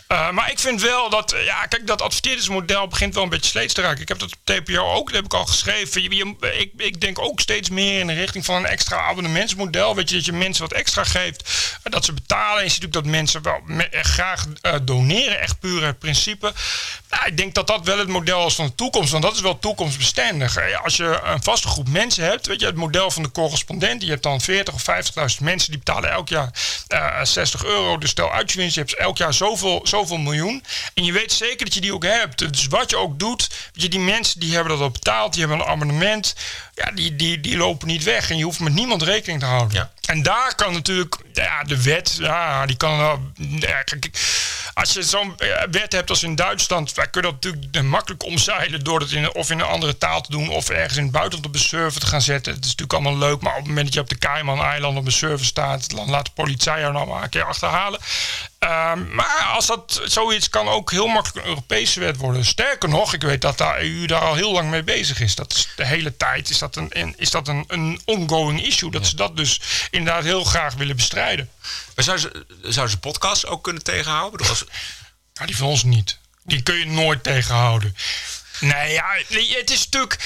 Uh, 0.08 0.30
maar 0.30 0.50
ik 0.50 0.58
vind 0.58 0.80
wel 0.80 1.10
dat, 1.10 1.34
ja, 1.44 1.66
kijk, 1.66 1.86
dat 1.86 2.02
adverteerdersmodel 2.02 2.88
begint 2.88 3.14
wel 3.14 3.22
een 3.22 3.28
beetje 3.28 3.50
sleets 3.50 3.74
te 3.74 3.80
raken. 3.80 4.02
Ik 4.02 4.08
heb 4.08 4.18
dat 4.18 4.32
op 4.32 4.38
TPO 4.44 4.92
ook, 4.92 5.06
dat 5.06 5.16
heb 5.16 5.24
ik 5.24 5.34
al 5.34 5.46
geschreven. 5.46 6.04
Ik, 6.60 6.70
ik 6.76 7.00
denk 7.00 7.18
ook 7.18 7.40
steeds 7.40 7.68
meer 7.68 8.00
in 8.00 8.06
de 8.06 8.12
richting 8.12 8.44
van 8.44 8.54
een 8.54 8.66
extra 8.66 8.96
abonnementsmodel. 8.96 9.94
Weet 9.94 10.10
je, 10.10 10.16
dat 10.16 10.24
je 10.24 10.32
mensen 10.32 10.62
wat 10.62 10.72
extra 10.72 11.04
geeft 11.04 11.18
dat 11.83 12.04
ze 12.04 12.12
betalen. 12.12 12.62
En 12.62 12.70
je 12.78 12.87
ook 12.87 12.92
dat 12.92 13.04
mensen 13.04 13.42
wel 13.42 13.61
me- 13.64 13.88
graag 13.90 14.46
uh, 14.62 14.74
doneren, 14.83 15.40
echt 15.40 15.59
puur 15.61 15.85
het 15.87 15.98
principe. 15.98 16.52
Nou, 17.11 17.26
ik 17.26 17.37
denk 17.37 17.54
dat 17.54 17.66
dat 17.66 17.85
wel 17.85 17.98
het 17.98 18.09
model 18.09 18.46
is 18.46 18.54
van 18.54 18.66
de 18.66 18.74
toekomst, 18.74 19.11
want 19.11 19.22
dat 19.22 19.35
is 19.35 19.40
wel 19.40 19.59
toekomstbestendig. 19.59 20.59
Als 20.83 20.96
je 20.96 21.20
een 21.24 21.42
vaste 21.42 21.68
groep 21.68 21.88
mensen 21.88 22.24
hebt, 22.24 22.46
weet 22.46 22.61
je, 22.61 22.66
het 22.66 22.74
model 22.76 23.11
van 23.11 23.22
de 23.22 23.30
correspondent, 23.30 24.02
je 24.02 24.09
hebt 24.09 24.22
dan 24.22 24.40
40 24.40 24.74
of 24.74 24.83
50.000 24.83 25.42
mensen 25.42 25.70
die 25.70 25.78
betalen 25.78 26.11
elk 26.11 26.28
jaar 26.28 26.50
uh, 26.88 27.24
60 27.24 27.64
euro. 27.64 27.98
Dus 27.98 28.11
stel 28.11 28.33
uit 28.33 28.52
je 28.52 28.59
winst, 28.59 28.74
je 28.74 28.80
hebt 28.80 28.94
elk 28.94 29.18
jaar 29.18 29.35
zoveel, 29.35 29.80
zoveel 29.83 30.18
miljoen. 30.18 30.64
En 30.94 31.04
je 31.04 31.12
weet 31.12 31.33
zeker 31.33 31.64
dat 31.64 31.74
je 31.74 31.80
die 31.80 31.94
ook 31.94 32.04
hebt. 32.04 32.38
Dus 32.52 32.66
wat 32.66 32.90
je 32.90 32.96
ook 32.96 33.18
doet, 33.18 33.50
je, 33.72 33.88
die 33.88 34.00
mensen 34.00 34.40
die 34.40 34.54
hebben 34.54 34.72
dat 34.72 34.83
al 34.83 34.90
betaald, 34.90 35.33
die 35.33 35.46
hebben 35.46 35.61
een 35.61 35.72
abonnement. 35.72 36.35
Ja, 36.74 36.90
die, 36.90 37.16
die, 37.16 37.40
die 37.40 37.56
lopen 37.56 37.87
niet 37.87 38.02
weg 38.02 38.30
en 38.30 38.37
je 38.37 38.44
hoeft 38.44 38.61
met 38.61 38.72
niemand 38.72 39.02
rekening 39.02 39.40
te 39.40 39.46
houden. 39.46 39.76
Ja. 39.76 39.90
En 40.04 40.22
daar 40.22 40.54
kan 40.54 40.72
natuurlijk, 40.72 41.16
ja, 41.33 41.64
de 41.64 41.83
wet, 41.83 42.16
ja, 42.20 42.66
die 42.66 42.76
kan 42.76 42.98
wel. 42.98 43.33
Ja, 43.59 43.83
kijk, 43.83 44.11
als 44.74 44.92
je 44.92 45.02
zo'n 45.02 45.35
wet 45.70 45.92
hebt 45.92 46.11
als 46.11 46.22
in 46.22 46.35
Duitsland, 46.35 46.94
wij 46.94 47.06
kunnen 47.06 47.30
dat 47.30 47.44
natuurlijk 47.44 47.87
makkelijk 47.87 48.24
omzeilen 48.24 48.85
door 48.85 49.00
het 49.00 49.12
in, 49.12 49.35
of 49.35 49.50
in 49.50 49.59
een 49.59 49.66
andere 49.66 49.98
taal 49.98 50.20
te 50.20 50.30
doen 50.30 50.48
of 50.48 50.68
ergens 50.68 50.96
in 50.96 51.02
het 51.02 51.12
buitenland 51.12 51.46
op 51.46 51.54
een 51.54 51.61
server 51.61 52.00
te 52.00 52.06
gaan 52.06 52.22
zetten. 52.22 52.54
Het 52.54 52.64
is 52.64 52.70
natuurlijk 52.70 52.92
allemaal 52.92 53.28
leuk, 53.28 53.40
maar 53.40 53.52
op 53.52 53.59
het 53.59 53.66
moment 53.66 53.85
dat 53.85 53.94
je 53.94 54.00
op 54.00 54.09
de 54.09 54.18
Cayman-eilanden 54.18 55.00
op 55.00 55.06
een 55.06 55.12
server 55.12 55.46
staat, 55.46 55.90
dan 55.90 56.11
laat 56.11 56.24
de 56.24 56.33
politie 56.35 56.72
jou 56.72 56.92
nou 56.92 57.06
maar 57.06 57.22
een 57.22 57.28
keer 57.28 57.44
achterhalen. 57.44 58.00
Um, 58.64 59.14
maar 59.14 59.50
als 59.54 59.66
dat 59.66 60.00
zoiets 60.04 60.50
kan 60.50 60.68
ook 60.68 60.90
heel 60.90 61.06
makkelijk 61.06 61.44
een 61.44 61.52
Europese 61.52 62.00
wet 62.00 62.16
worden. 62.16 62.44
Sterker 62.44 62.88
nog, 62.88 63.14
ik 63.14 63.22
weet 63.22 63.40
dat 63.40 63.58
de 63.58 63.76
EU 63.78 64.06
daar 64.06 64.20
al 64.20 64.34
heel 64.34 64.52
lang 64.52 64.70
mee 64.70 64.82
bezig 64.82 65.20
is. 65.20 65.34
Dat 65.34 65.52
is 65.52 65.68
de 65.76 65.86
hele 65.86 66.16
tijd 66.16 66.50
is 66.50 66.58
dat 66.58 66.76
een, 66.76 67.14
is 67.16 67.30
dat 67.30 67.48
een, 67.48 67.64
een 67.66 68.00
ongoing 68.04 68.66
issue. 68.66 68.90
Dat 68.90 69.02
ja. 69.02 69.08
ze 69.08 69.16
dat 69.16 69.36
dus 69.36 69.60
inderdaad 69.90 70.24
heel 70.24 70.44
graag 70.44 70.74
willen 70.74 70.96
bestrijden. 70.96 71.50
Maar 71.94 72.04
zou 72.04 72.18
ze, 72.18 72.46
zou 72.62 72.88
ze 72.88 72.98
podcasts 72.98 73.46
ook 73.46 73.62
kunnen 73.62 73.82
tegenhouden? 73.82 74.48
Als... 74.48 74.64
Nou, 75.34 75.52
die 75.52 75.60
van 75.60 75.68
ons 75.68 75.82
niet. 75.82 76.18
Die 76.44 76.62
kun 76.62 76.78
je 76.78 76.86
nooit 76.86 77.22
tegenhouden. 77.22 77.96
Nee, 78.60 78.92
ja, 78.92 79.06
het 79.28 79.70
is 79.70 79.84
natuurlijk 79.84 80.18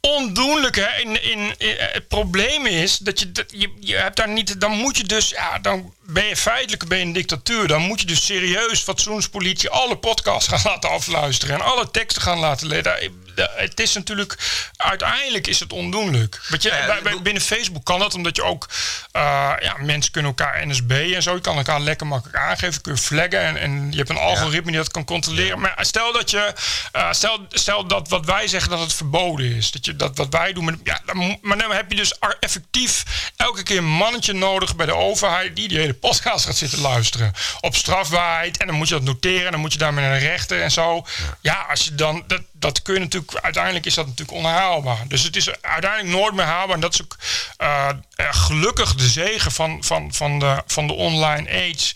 ondoenlijk. 0.00 0.76
Hè? 0.76 1.00
In, 1.00 1.22
in, 1.22 1.58
in, 1.58 1.76
het 1.78 2.08
probleem 2.08 2.66
is 2.66 2.96
dat 2.96 3.20
je, 3.20 3.32
dat 3.32 3.44
je, 3.50 3.72
je 3.80 3.96
hebt 3.96 4.16
daar 4.16 4.28
niet. 4.28 4.60
Dan 4.60 4.70
moet 4.70 4.96
je 4.96 5.04
dus. 5.04 5.28
Ja, 5.28 5.58
dan 5.58 5.94
ben 6.10 6.24
je 6.24 6.36
feitelijk 6.36 6.88
ben 6.88 6.98
je 6.98 7.04
een 7.04 7.12
dictatuur. 7.12 7.68
Dan 7.68 7.82
moet 7.82 8.00
je 8.00 8.06
dus 8.06 8.26
serieus 8.26 8.80
fatsoenspolitie 8.80 9.70
alle 9.70 9.96
podcasts 9.96 10.48
gaan 10.48 10.60
laten 10.64 10.90
afluisteren. 10.90 11.54
En 11.54 11.60
alle 11.60 11.90
teksten 11.90 12.22
gaan 12.22 12.38
laten 12.38 12.66
lezen. 12.66 13.12
Het 13.56 13.80
is 13.80 13.94
natuurlijk. 13.94 14.38
Uiteindelijk 14.76 15.46
is 15.46 15.60
het 15.60 15.72
ondoenlijk. 15.72 16.40
Weet 16.48 16.62
je, 16.62 16.84
bij, 16.86 17.02
bij, 17.02 17.22
binnen 17.22 17.42
Facebook 17.42 17.84
kan 17.84 17.98
dat, 17.98 18.14
omdat 18.14 18.36
je 18.36 18.42
ook. 18.42 18.68
Uh, 19.12 19.52
ja, 19.60 19.76
mensen 19.80 20.12
kunnen 20.12 20.34
elkaar 20.36 20.66
NSB 20.66 20.90
en 20.90 21.22
zo. 21.22 21.34
Je 21.34 21.40
kan 21.40 21.56
elkaar 21.56 21.80
lekker 21.80 22.06
makkelijk 22.06 22.38
aangeven. 22.38 22.80
Kun 22.80 22.92
je 22.92 22.98
flaggen. 22.98 23.40
En, 23.40 23.56
en 23.56 23.90
je 23.90 23.96
hebt 23.96 24.08
een 24.08 24.16
algoritme 24.16 24.70
die 24.70 24.80
dat 24.80 24.90
kan 24.90 25.04
controleren. 25.04 25.60
Maar 25.60 25.78
stel 25.80 26.12
dat 26.12 26.30
je. 26.30 26.52
Uh, 26.96 27.12
stel, 27.12 27.46
stel 27.50 27.86
dat 27.86 28.08
wat 28.08 28.26
wij 28.26 28.48
zeggen 28.48 28.70
dat 28.70 28.80
het 28.80 28.94
verboden 28.94 29.56
is. 29.56 29.70
Dat 29.70 29.84
je 29.84 29.96
dat 29.96 30.16
wat 30.16 30.28
wij 30.30 30.52
doen. 30.52 30.64
Met, 30.64 30.78
ja, 30.84 31.00
dan, 31.06 31.38
maar 31.42 31.58
dan 31.58 31.72
heb 31.72 31.90
je 31.90 31.96
dus 31.96 32.18
effectief 32.40 33.04
elke 33.36 33.62
keer 33.62 33.78
een 33.78 33.84
mannetje 33.84 34.32
nodig 34.32 34.76
bij 34.76 34.86
de 34.86 34.94
overheid. 34.94 35.56
die 35.56 35.68
die 35.68 35.78
hele 35.78 35.96
podcast 35.98 36.44
gaat 36.44 36.56
zitten 36.56 36.80
luisteren. 36.80 37.32
Op 37.60 37.76
strafbaarheid. 37.76 38.56
En 38.56 38.66
dan 38.66 38.76
moet 38.76 38.88
je 38.88 38.94
dat 38.94 39.02
noteren. 39.02 39.44
En 39.44 39.50
dan 39.50 39.60
moet 39.60 39.72
je 39.72 39.78
daarmee 39.78 40.04
naar 40.04 40.18
de 40.18 40.26
rechter 40.26 40.62
en 40.62 40.70
zo. 40.70 41.06
Ja, 41.40 41.66
als 41.70 41.84
je 41.84 41.94
dan. 41.94 42.24
Dat, 42.26 42.40
dat 42.52 42.82
kun 42.82 42.94
je 42.94 43.00
natuurlijk. 43.00 43.34
Uiteindelijk 43.34 43.86
is 43.86 43.94
dat 43.94 44.06
natuurlijk 44.06 44.38
onhaalbaar. 44.38 45.04
Dus 45.08 45.22
het 45.22 45.36
is 45.36 45.62
uiteindelijk 45.62 46.14
nooit 46.18 46.34
meer 46.34 46.44
haalbaar. 46.44 46.74
En 46.74 46.80
dat 46.80 46.94
is 46.94 47.02
ook 47.02 47.16
uh, 47.62 47.88
gelukkig 48.16 48.94
de 48.94 49.08
zegen 49.08 49.52
van, 49.52 49.84
van, 49.84 50.14
van, 50.14 50.38
de, 50.38 50.62
van 50.66 50.86
de 50.86 50.92
online 50.92 51.50
age. 51.50 51.94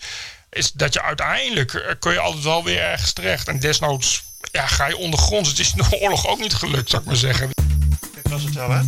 Is 0.49 0.71
dat 0.71 0.93
je 0.93 1.01
uiteindelijk. 1.01 1.73
Uh, 1.73 1.81
kun 1.99 2.11
je 2.11 2.19
altijd 2.19 2.43
wel 2.43 2.63
weer 2.63 2.81
ergens 2.81 3.13
terecht. 3.13 3.47
En 3.47 3.59
desnoods. 3.59 4.23
Ja, 4.51 4.67
ga 4.67 4.87
je 4.87 4.97
ondergronds. 4.97 5.49
Het 5.49 5.59
is 5.59 5.71
de 5.71 5.99
oorlog 6.01 6.27
ook 6.27 6.39
niet 6.39 6.53
gelukt, 6.53 6.89
zou 6.89 7.01
ik 7.01 7.07
maar 7.07 7.17
zeggen. 7.17 7.49
Dat 8.23 8.31
was 8.31 8.43
het 8.43 8.53
wel, 8.53 8.69
hè? 8.69 8.81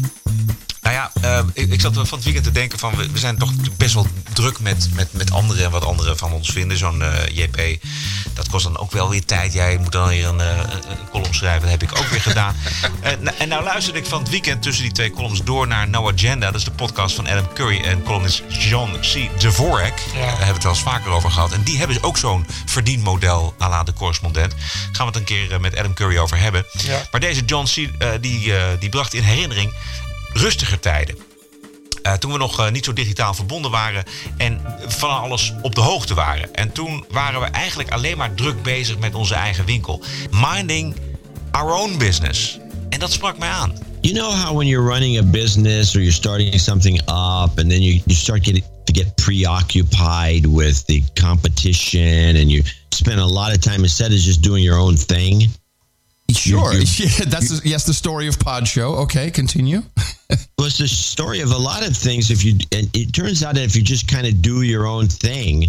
Nou 0.85 0.97
ja, 0.97 1.11
eh, 1.21 1.45
ik, 1.53 1.71
ik 1.73 1.81
zat 1.81 1.93
van 1.93 2.07
het 2.09 2.23
weekend 2.23 2.43
te 2.45 2.51
denken 2.51 2.79
van... 2.79 2.95
we, 2.95 3.11
we 3.11 3.17
zijn 3.19 3.37
toch 3.37 3.51
best 3.77 3.93
wel 3.93 4.07
druk 4.33 4.59
met, 4.59 4.89
met, 4.93 5.13
met 5.13 5.31
anderen 5.31 5.63
en 5.63 5.71
wat 5.71 5.85
anderen 5.85 6.17
van 6.17 6.31
ons 6.31 6.49
vinden. 6.49 6.77
Zo'n 6.77 7.01
eh, 7.01 7.37
JP, 7.37 7.83
dat 8.33 8.49
kost 8.49 8.63
dan 8.63 8.77
ook 8.77 8.91
wel 8.91 9.09
weer 9.09 9.25
tijd. 9.25 9.53
Jij 9.53 9.77
moet 9.77 9.91
dan 9.91 10.07
weer 10.07 10.27
een, 10.27 10.39
eh, 10.39 10.57
een- 10.57 11.09
column 11.11 11.33
schrijven. 11.33 11.61
Dat 11.61 11.69
heb 11.69 11.83
ik 11.83 11.97
ook 11.97 12.07
weer 12.07 12.21
gedaan. 12.21 12.55
en, 13.01 13.23
nou- 13.23 13.35
en 13.37 13.47
nou 13.47 13.63
luisterde 13.63 13.99
ik 13.99 14.05
van 14.05 14.19
het 14.19 14.29
weekend 14.29 14.61
tussen 14.61 14.83
die 14.83 14.93
twee 14.93 15.11
columns 15.11 15.43
door 15.43 15.67
naar 15.67 15.89
No 15.89 16.11
Agenda. 16.11 16.45
Dat 16.45 16.59
is 16.59 16.63
de 16.65 16.71
podcast 16.71 17.15
van 17.15 17.27
Adam 17.27 17.53
Curry 17.53 17.81
en 17.83 18.03
columnist 18.03 18.43
John 18.47 18.91
C. 19.01 19.29
Dvorak. 19.39 19.97
Daar 20.13 20.27
hebben 20.27 20.47
we 20.47 20.53
het 20.53 20.63
wel 20.63 20.71
eens 20.71 20.81
vaker 20.81 21.11
over 21.11 21.31
gehad. 21.31 21.51
En 21.51 21.63
die 21.63 21.77
hebben 21.77 22.03
ook 22.03 22.17
zo'n 22.17 22.45
verdienmodel 22.65 23.55
à 23.61 23.69
la 23.69 23.83
de 23.83 23.93
correspondent. 23.93 24.53
Gaan 24.91 25.05
we 25.11 25.11
het 25.11 25.15
een 25.15 25.23
keer 25.23 25.59
met 25.61 25.77
Adam 25.77 25.93
Curry 25.93 26.17
over 26.17 26.37
hebben. 26.37 26.65
Ja. 26.77 27.01
Maar 27.11 27.19
deze 27.21 27.45
John 27.45 27.65
C. 27.65 27.89
die, 28.21 28.53
die 28.79 28.89
bracht 28.89 29.13
in 29.13 29.23
herinnering 29.23 29.73
rustiger 30.35 30.79
tijden. 30.79 31.15
Eh, 32.01 32.13
toen 32.13 32.31
we 32.31 32.37
nog 32.37 32.59
eh, 32.59 32.71
niet 32.71 32.85
zo 32.85 32.93
digitaal 32.93 33.33
verbonden 33.33 33.71
waren 33.71 34.03
en 34.37 34.61
van 34.87 35.09
alles 35.09 35.53
op 35.61 35.75
de 35.75 35.81
hoogte 35.81 36.13
waren. 36.13 36.55
En 36.55 36.71
toen 36.71 37.05
waren 37.09 37.39
we 37.39 37.45
eigenlijk 37.45 37.91
alleen 37.91 38.17
maar 38.17 38.33
druk 38.33 38.63
bezig 38.63 38.97
met 38.97 39.15
onze 39.15 39.33
eigen 39.33 39.65
winkel. 39.65 40.03
Minding 40.31 40.95
our 41.51 41.73
own 41.73 41.97
business. 41.97 42.59
En 42.89 42.99
dat 42.99 43.11
sprak 43.11 43.37
mij 43.37 43.49
aan. 43.49 43.73
You 44.01 44.13
know 44.13 44.33
how 44.43 44.55
when 44.55 44.67
you're 44.67 44.89
running 44.91 45.17
a 45.17 45.23
business 45.23 45.95
or 45.95 46.01
you're 46.01 46.15
starting 46.15 46.59
something 46.59 47.01
up 47.01 47.57
and 47.57 47.69
then 47.69 47.81
you, 47.81 48.01
you 48.05 48.15
start 48.15 48.43
getting 48.45 48.63
to 48.83 48.93
get 48.93 49.15
preoccupied 49.15 50.45
with 50.45 50.85
the 50.85 51.03
competition 51.13 52.35
and 52.35 52.51
you 52.51 52.63
spend 52.89 53.19
a 53.19 53.25
lot 53.25 53.49
of 53.49 53.59
time 53.59 53.83
instead 53.83 54.11
of 54.11 54.17
just 54.17 54.41
doing 54.41 54.63
your 54.63 54.77
own 54.77 54.95
thing? 54.95 55.49
Sure. 56.31 56.73
You- 56.73 56.79
Yeah, 56.97 57.25
that's 57.25 57.59
the, 57.59 57.67
yes, 57.69 57.85
the 57.85 57.93
story 57.93 58.27
of 58.27 58.39
Pod 58.39 58.67
Show. 58.67 58.95
Okay, 59.03 59.31
continue. 59.31 59.81
Well, 60.57 60.65
it's 60.65 60.79
the 60.79 60.87
story 60.87 61.41
of 61.41 61.51
a 61.51 61.57
lot 61.57 61.85
of 61.87 61.95
things. 61.95 62.31
If 62.31 62.43
you, 62.43 62.53
and 62.71 62.89
it 62.95 63.13
turns 63.13 63.43
out 63.43 63.53
that 63.55 63.63
if 63.63 63.75
you 63.75 63.83
just 63.83 64.07
kind 64.07 64.25
of 64.25 64.41
do 64.41 64.63
your 64.63 64.87
own 64.87 65.05
thing 65.07 65.65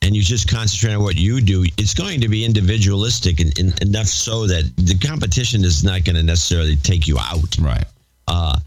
and 0.00 0.16
you 0.16 0.22
just 0.22 0.48
concentrate 0.50 0.94
on 0.94 1.02
what 1.04 1.14
you 1.16 1.40
do, 1.40 1.64
it's 1.78 1.94
going 1.94 2.20
to 2.22 2.28
be 2.28 2.44
individualistic 2.44 3.38
and, 3.38 3.56
and 3.60 3.80
enough 3.80 4.08
so 4.08 4.44
that 4.48 4.64
the 4.76 4.98
competition 5.06 5.62
is 5.62 5.84
not 5.84 6.04
going 6.04 6.16
to 6.16 6.22
necessarily 6.24 6.74
take 6.76 7.06
you 7.06 7.16
out. 7.20 7.56
Right. 7.60 7.84
Uh, 8.26 8.58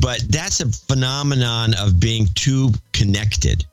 but 0.00 0.22
that's 0.28 0.60
a 0.60 0.68
phenomenon 0.70 1.74
of 1.80 1.98
being 1.98 2.28
too 2.36 2.70
connected. 2.92 3.64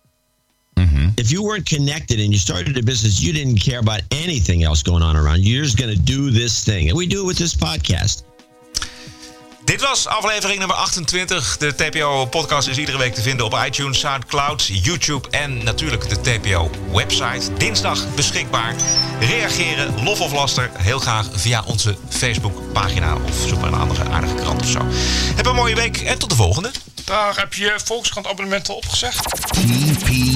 If 1.18 1.32
you 1.32 1.44
weren't 1.44 1.66
connected 1.70 2.20
and 2.20 2.30
you 2.32 2.38
started 2.38 2.78
a 2.78 2.84
business, 2.84 3.22
you 3.22 3.34
didn't 3.34 3.60
care 3.60 3.80
about 3.80 4.02
anything 4.10 4.64
else 4.64 4.84
going 4.84 5.04
on 5.04 5.16
around. 5.16 5.44
you. 5.44 5.56
You're 5.56 5.64
just 5.64 5.78
going 5.78 5.96
to 5.96 6.04
do 6.04 6.30
this 6.30 6.64
thing. 6.64 6.90
And 6.90 6.98
we 6.98 7.08
do 7.08 7.22
it 7.22 7.26
with 7.26 7.38
this 7.38 7.56
podcast. 7.56 8.24
Dit 9.66 9.82
was 9.82 10.08
aflevering 10.08 10.60
nummer 10.60 10.76
28. 10.76 11.58
De 11.58 11.76
TPO-podcast 11.76 12.68
is 12.68 12.78
iedere 12.78 12.98
week 12.98 13.14
te 13.14 13.22
vinden 13.22 13.46
op 13.46 13.60
iTunes, 13.66 14.00
Soundcloud, 14.00 14.70
YouTube 14.84 15.30
en 15.30 15.64
natuurlijk 15.64 16.10
de 16.10 16.22
TPO-website. 16.22 17.54
Dinsdag 17.58 18.16
beschikbaar. 18.16 18.76
Reageren, 19.20 20.04
lof 20.04 20.22
of 20.22 20.32
laster, 20.32 20.70
heel 20.74 21.00
graag 21.00 21.30
via 21.32 21.64
onze 21.68 21.96
Facebook-pagina 22.10 23.16
of 23.16 23.48
zoek 23.48 23.60
maar 23.60 23.74
een 23.74 23.80
andere 23.80 24.10
aardige 24.10 24.36
krant 24.36 24.62
of 24.62 24.70
zo. 24.70 24.80
Heb 25.36 25.46
een 25.46 25.56
mooie 25.56 25.76
week 25.76 25.98
en 25.98 26.20
tot 26.20 26.30
de 26.30 26.36
volgende. 26.36 26.72
Daar 27.06 27.38
heb 27.38 27.54
je 27.54 27.74
Volkskrant 27.84 28.28
abonnementen 28.28 28.76
opgezegd. 28.76 29.24
TPO 29.24 30.35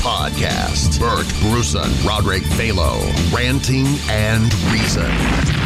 Podcast. 0.00 0.98
Bert 0.98 1.26
Bruson, 1.40 1.90
Roderick 2.06 2.42
Balo. 2.56 2.96
Ranting 3.32 3.86
and 4.08 4.52
Reason. 4.72 5.65